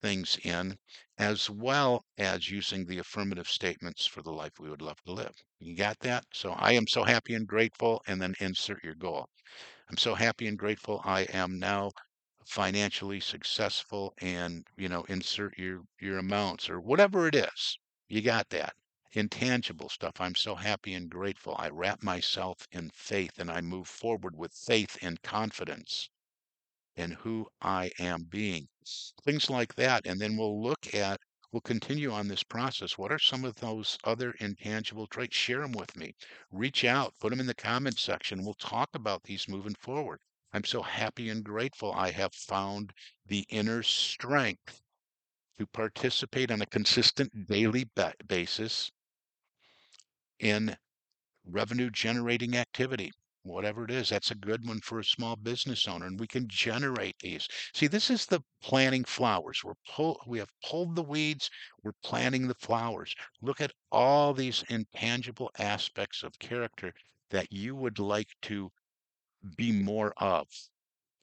things 0.00 0.38
in, 0.42 0.78
as 1.18 1.50
well 1.50 2.02
as 2.16 2.50
using 2.50 2.86
the 2.86 3.00
affirmative 3.00 3.50
statements 3.50 4.06
for 4.06 4.22
the 4.22 4.32
life 4.32 4.52
we 4.58 4.70
would 4.70 4.80
love 4.80 5.02
to 5.04 5.12
live. 5.12 5.34
You 5.58 5.76
got 5.76 5.98
that? 6.00 6.24
So 6.32 6.52
I 6.52 6.72
am 6.72 6.86
so 6.86 7.04
happy 7.04 7.34
and 7.34 7.46
grateful, 7.46 8.00
and 8.06 8.22
then 8.22 8.34
insert 8.40 8.82
your 8.82 8.94
goal. 8.94 9.28
I'm 9.90 9.98
so 9.98 10.14
happy 10.14 10.46
and 10.46 10.58
grateful 10.58 11.02
I 11.04 11.24
am 11.24 11.58
now 11.58 11.90
financially 12.46 13.18
successful 13.20 14.14
and 14.18 14.66
you 14.76 14.88
know 14.88 15.02
insert 15.08 15.58
your 15.58 15.82
your 16.00 16.18
amounts 16.18 16.70
or 16.70 16.80
whatever 16.80 17.26
it 17.26 17.34
is 17.34 17.78
you 18.08 18.22
got 18.22 18.48
that 18.50 18.74
intangible 19.12 19.88
stuff 19.88 20.20
i'm 20.20 20.34
so 20.34 20.54
happy 20.54 20.94
and 20.94 21.10
grateful 21.10 21.56
i 21.58 21.68
wrap 21.68 22.02
myself 22.02 22.66
in 22.70 22.88
faith 22.94 23.32
and 23.38 23.50
i 23.50 23.60
move 23.60 23.88
forward 23.88 24.36
with 24.36 24.52
faith 24.52 24.96
and 25.02 25.20
confidence 25.22 26.08
in 26.96 27.10
who 27.10 27.46
i 27.60 27.90
am 27.98 28.22
being 28.30 28.68
things 29.24 29.50
like 29.50 29.74
that 29.74 30.06
and 30.06 30.20
then 30.20 30.36
we'll 30.36 30.62
look 30.62 30.94
at 30.94 31.18
we'll 31.52 31.60
continue 31.62 32.12
on 32.12 32.28
this 32.28 32.44
process 32.44 32.96
what 32.96 33.10
are 33.10 33.18
some 33.18 33.44
of 33.44 33.56
those 33.56 33.98
other 34.04 34.32
intangible 34.40 35.06
traits 35.08 35.36
share 35.36 35.60
them 35.62 35.72
with 35.72 35.96
me 35.96 36.14
reach 36.52 36.84
out 36.84 37.12
put 37.20 37.30
them 37.30 37.40
in 37.40 37.46
the 37.46 37.54
comment 37.54 37.98
section 37.98 38.44
we'll 38.44 38.54
talk 38.54 38.90
about 38.94 39.22
these 39.24 39.48
moving 39.48 39.74
forward 39.80 40.20
I'm 40.56 40.64
so 40.64 40.80
happy 40.80 41.28
and 41.28 41.44
grateful 41.44 41.92
I 41.92 42.10
have 42.12 42.32
found 42.32 42.94
the 43.26 43.44
inner 43.50 43.82
strength 43.82 44.80
to 45.58 45.66
participate 45.66 46.50
on 46.50 46.62
a 46.62 46.66
consistent 46.66 47.46
daily 47.46 47.84
basis 48.26 48.90
in 50.40 50.74
revenue 51.44 51.90
generating 51.90 52.56
activity. 52.56 53.12
Whatever 53.42 53.84
it 53.84 53.90
is, 53.90 54.08
that's 54.08 54.30
a 54.30 54.34
good 54.34 54.66
one 54.66 54.80
for 54.80 54.98
a 54.98 55.04
small 55.04 55.36
business 55.36 55.86
owner, 55.86 56.06
and 56.06 56.18
we 56.18 56.26
can 56.26 56.48
generate 56.48 57.16
these. 57.20 57.46
See, 57.74 57.86
this 57.86 58.08
is 58.08 58.24
the 58.24 58.40
planting 58.62 59.04
flowers. 59.04 59.60
We're 59.62 59.74
pull, 59.86 60.18
we 60.26 60.38
have 60.38 60.48
pulled 60.64 60.96
the 60.96 61.02
weeds, 61.02 61.50
we're 61.82 61.92
planting 62.02 62.48
the 62.48 62.54
flowers. 62.54 63.14
Look 63.42 63.60
at 63.60 63.74
all 63.92 64.32
these 64.32 64.64
intangible 64.70 65.50
aspects 65.58 66.22
of 66.22 66.38
character 66.38 66.94
that 67.28 67.52
you 67.52 67.76
would 67.76 67.98
like 67.98 68.30
to 68.42 68.70
be 69.54 69.72
more 69.72 70.12
of. 70.16 70.46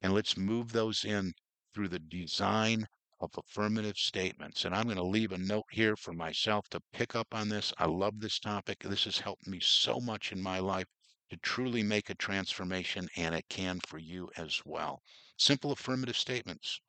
And 0.02 0.14
let's 0.14 0.38
move 0.38 0.72
those 0.72 1.04
in 1.06 1.34
through 1.74 1.90
the 1.90 2.00
design 2.00 2.88
of 3.20 3.32
affirmative 3.38 3.98
statements. 3.98 4.66
And 4.66 4.76
I'm 4.76 4.86
going 4.86 4.98
to 4.98 5.04
leave 5.04 5.32
a 5.32 5.38
note 5.38 5.66
here 5.72 5.96
for 5.96 6.14
myself 6.14 6.68
to 6.70 6.82
pick 6.92 7.16
up 7.16 7.28
on 7.32 7.50
this. 7.50 7.74
I 7.78 7.86
love 7.86 8.20
this 8.20 8.40
topic. 8.40 8.80
This 8.80 9.06
has 9.06 9.18
helped 9.18 9.48
me 9.48 9.60
so 9.62 10.00
much 10.00 10.32
in 10.32 10.42
my 10.42 10.60
life 10.60 10.88
to 11.30 11.38
truly 11.38 11.82
make 11.82 12.10
a 12.10 12.16
transformation, 12.16 13.08
and 13.16 13.34
it 13.34 13.46
can 13.50 13.80
for 13.88 13.98
you 13.98 14.30
as 14.38 14.62
well. 14.66 15.02
Simple 15.38 15.72
affirmative 15.72 16.18
statements 16.18 16.80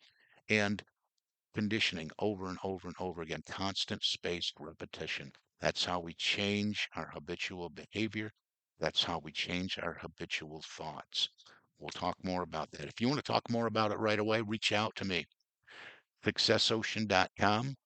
and 0.51 0.83
conditioning 1.55 2.11
over 2.19 2.49
and 2.49 2.59
over 2.65 2.89
and 2.89 2.97
over 2.99 3.23
again, 3.23 3.43
constant 3.49 4.03
spaced 4.03 4.55
repetition. 4.59 5.31
That's 5.61 5.85
how 5.85 6.01
we 6.01 6.15
change 6.15 6.89
our 6.97 7.11
habitual 7.15 7.71
behavior. 7.71 8.33
That's 8.81 9.05
how 9.05 9.21
we 9.21 9.33
change 9.33 9.79
our 9.79 9.95
habitual 9.95 10.63
thoughts. 10.63 11.29
We'll 11.79 11.91
talk 11.91 12.17
more 12.25 12.43
about 12.43 12.71
that. 12.73 12.87
If 12.87 13.01
you 13.01 13.09
want 13.09 13.25
to 13.25 13.33
talk 13.33 13.49
more 13.51 13.67
about 13.67 13.93
it 13.93 13.99
right 13.99 14.19
away, 14.19 14.41
reach 14.43 14.73
out 14.73 14.95
to 14.97 15.05
me. 15.05 15.27
SuccessOcean.com, 16.25 17.77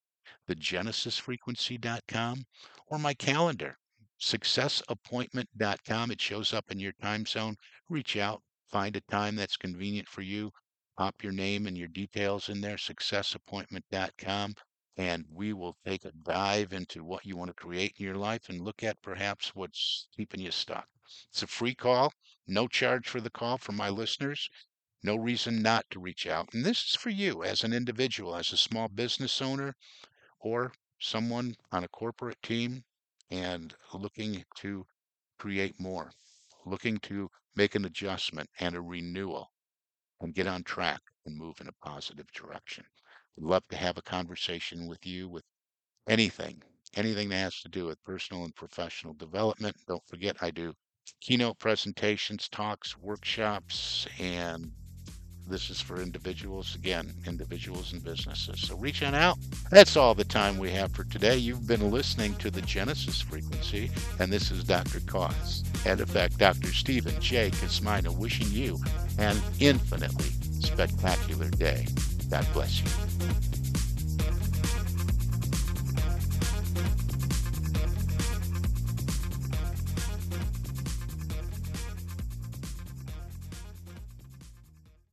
thegenesisfrequency.com, 0.48 2.44
or 2.87 2.98
my 2.98 3.14
calendar, 3.14 3.77
successappointment.com. 4.20 6.11
It 6.11 6.20
shows 6.20 6.53
up 6.53 6.70
in 6.70 6.79
your 6.79 6.92
time 7.01 7.27
zone. 7.27 7.57
Reach 7.88 8.16
out, 8.16 8.42
find 8.70 8.96
a 8.96 9.01
time 9.11 9.37
that's 9.37 9.57
convenient 9.57 10.09
for 10.09 10.22
you. 10.22 10.51
Pop 10.96 11.22
your 11.22 11.33
name 11.33 11.66
and 11.66 11.77
your 11.77 11.88
details 11.88 12.48
in 12.48 12.61
there, 12.61 12.77
successappointment.com 12.77 14.55
and 14.98 15.24
we 15.32 15.52
will 15.52 15.76
take 15.87 16.04
a 16.04 16.11
dive 16.11 16.72
into 16.72 17.04
what 17.04 17.24
you 17.24 17.37
want 17.37 17.48
to 17.48 17.54
create 17.54 17.94
in 17.98 18.04
your 18.04 18.16
life 18.16 18.48
and 18.48 18.61
look 18.61 18.82
at 18.82 19.00
perhaps 19.00 19.54
what's 19.54 20.08
keeping 20.16 20.40
you 20.40 20.50
stuck. 20.50 20.88
It's 21.30 21.44
a 21.44 21.46
free 21.46 21.76
call, 21.76 22.12
no 22.48 22.66
charge 22.66 23.08
for 23.08 23.20
the 23.20 23.30
call 23.30 23.58
for 23.58 23.70
my 23.70 23.88
listeners, 23.90 24.50
no 25.04 25.14
reason 25.14 25.62
not 25.62 25.87
to 25.92 26.00
reach 26.00 26.26
out. 26.26 26.52
And 26.52 26.66
this 26.66 26.82
is 26.82 26.96
for 26.96 27.11
you 27.11 27.44
as 27.44 27.62
an 27.62 27.72
individual, 27.72 28.34
as 28.34 28.52
a 28.52 28.56
small 28.56 28.88
business 28.88 29.40
owner, 29.40 29.76
or 30.40 30.72
someone 30.98 31.54
on 31.70 31.84
a 31.84 31.88
corporate 31.88 32.42
team 32.42 32.82
and 33.30 33.76
looking 33.94 34.44
to 34.56 34.84
create 35.38 35.78
more, 35.78 36.11
looking 36.66 36.98
to 36.98 37.30
make 37.54 37.76
an 37.76 37.84
adjustment 37.84 38.50
and 38.58 38.74
a 38.74 38.80
renewal 38.80 39.52
and 40.20 40.34
get 40.34 40.48
on 40.48 40.64
track 40.64 41.02
and 41.24 41.38
move 41.38 41.61
in 41.61 41.68
a 41.68 41.87
positive 41.87 42.26
direction 42.32 42.84
love 43.40 43.62
to 43.70 43.77
have 43.77 43.98
a 43.98 44.03
conversation 44.03 44.87
with 44.87 45.07
you 45.07 45.29
with 45.29 45.44
anything, 46.09 46.62
anything 46.96 47.29
that 47.29 47.37
has 47.37 47.61
to 47.62 47.68
do 47.68 47.87
with 47.87 48.03
personal 48.05 48.44
and 48.44 48.55
professional 48.55 49.14
development. 49.14 49.77
Don't 49.87 50.07
forget, 50.07 50.37
I 50.40 50.51
do 50.51 50.74
keynote 51.20 51.59
presentations, 51.59 52.48
talks, 52.48 52.96
workshops, 52.98 54.07
and 54.18 54.70
this 55.48 55.70
is 55.70 55.81
for 55.81 56.03
individuals, 56.03 56.74
again, 56.74 57.14
individuals 57.27 57.94
and 57.94 58.05
businesses. 58.05 58.61
So 58.61 58.77
reach 58.77 59.03
on 59.03 59.14
out. 59.14 59.38
That's 59.70 59.96
all 59.96 60.14
the 60.14 60.24
time 60.24 60.59
we 60.59 60.70
have 60.72 60.92
for 60.92 61.05
today. 61.05 61.38
You've 61.38 61.66
been 61.66 61.90
listening 61.90 62.35
to 62.37 62.51
the 62.51 62.61
Genesis 62.61 63.22
frequency, 63.22 63.90
and 64.18 64.31
this 64.31 64.51
is 64.51 64.62
Dr. 64.64 65.01
Koz. 65.01 65.64
And 65.87 66.01
in 66.01 66.07
fact, 66.07 66.37
Dr. 66.37 66.72
Stephen 66.74 67.18
J. 67.20 67.51
Kosmyna 67.51 68.14
wishing 68.14 68.51
you 68.51 68.79
an 69.18 69.38
infinitely 69.59 70.29
spectacular 70.61 71.48
day. 71.48 71.87
God 72.31 72.47
bless 72.53 72.81
you. 72.81 73.47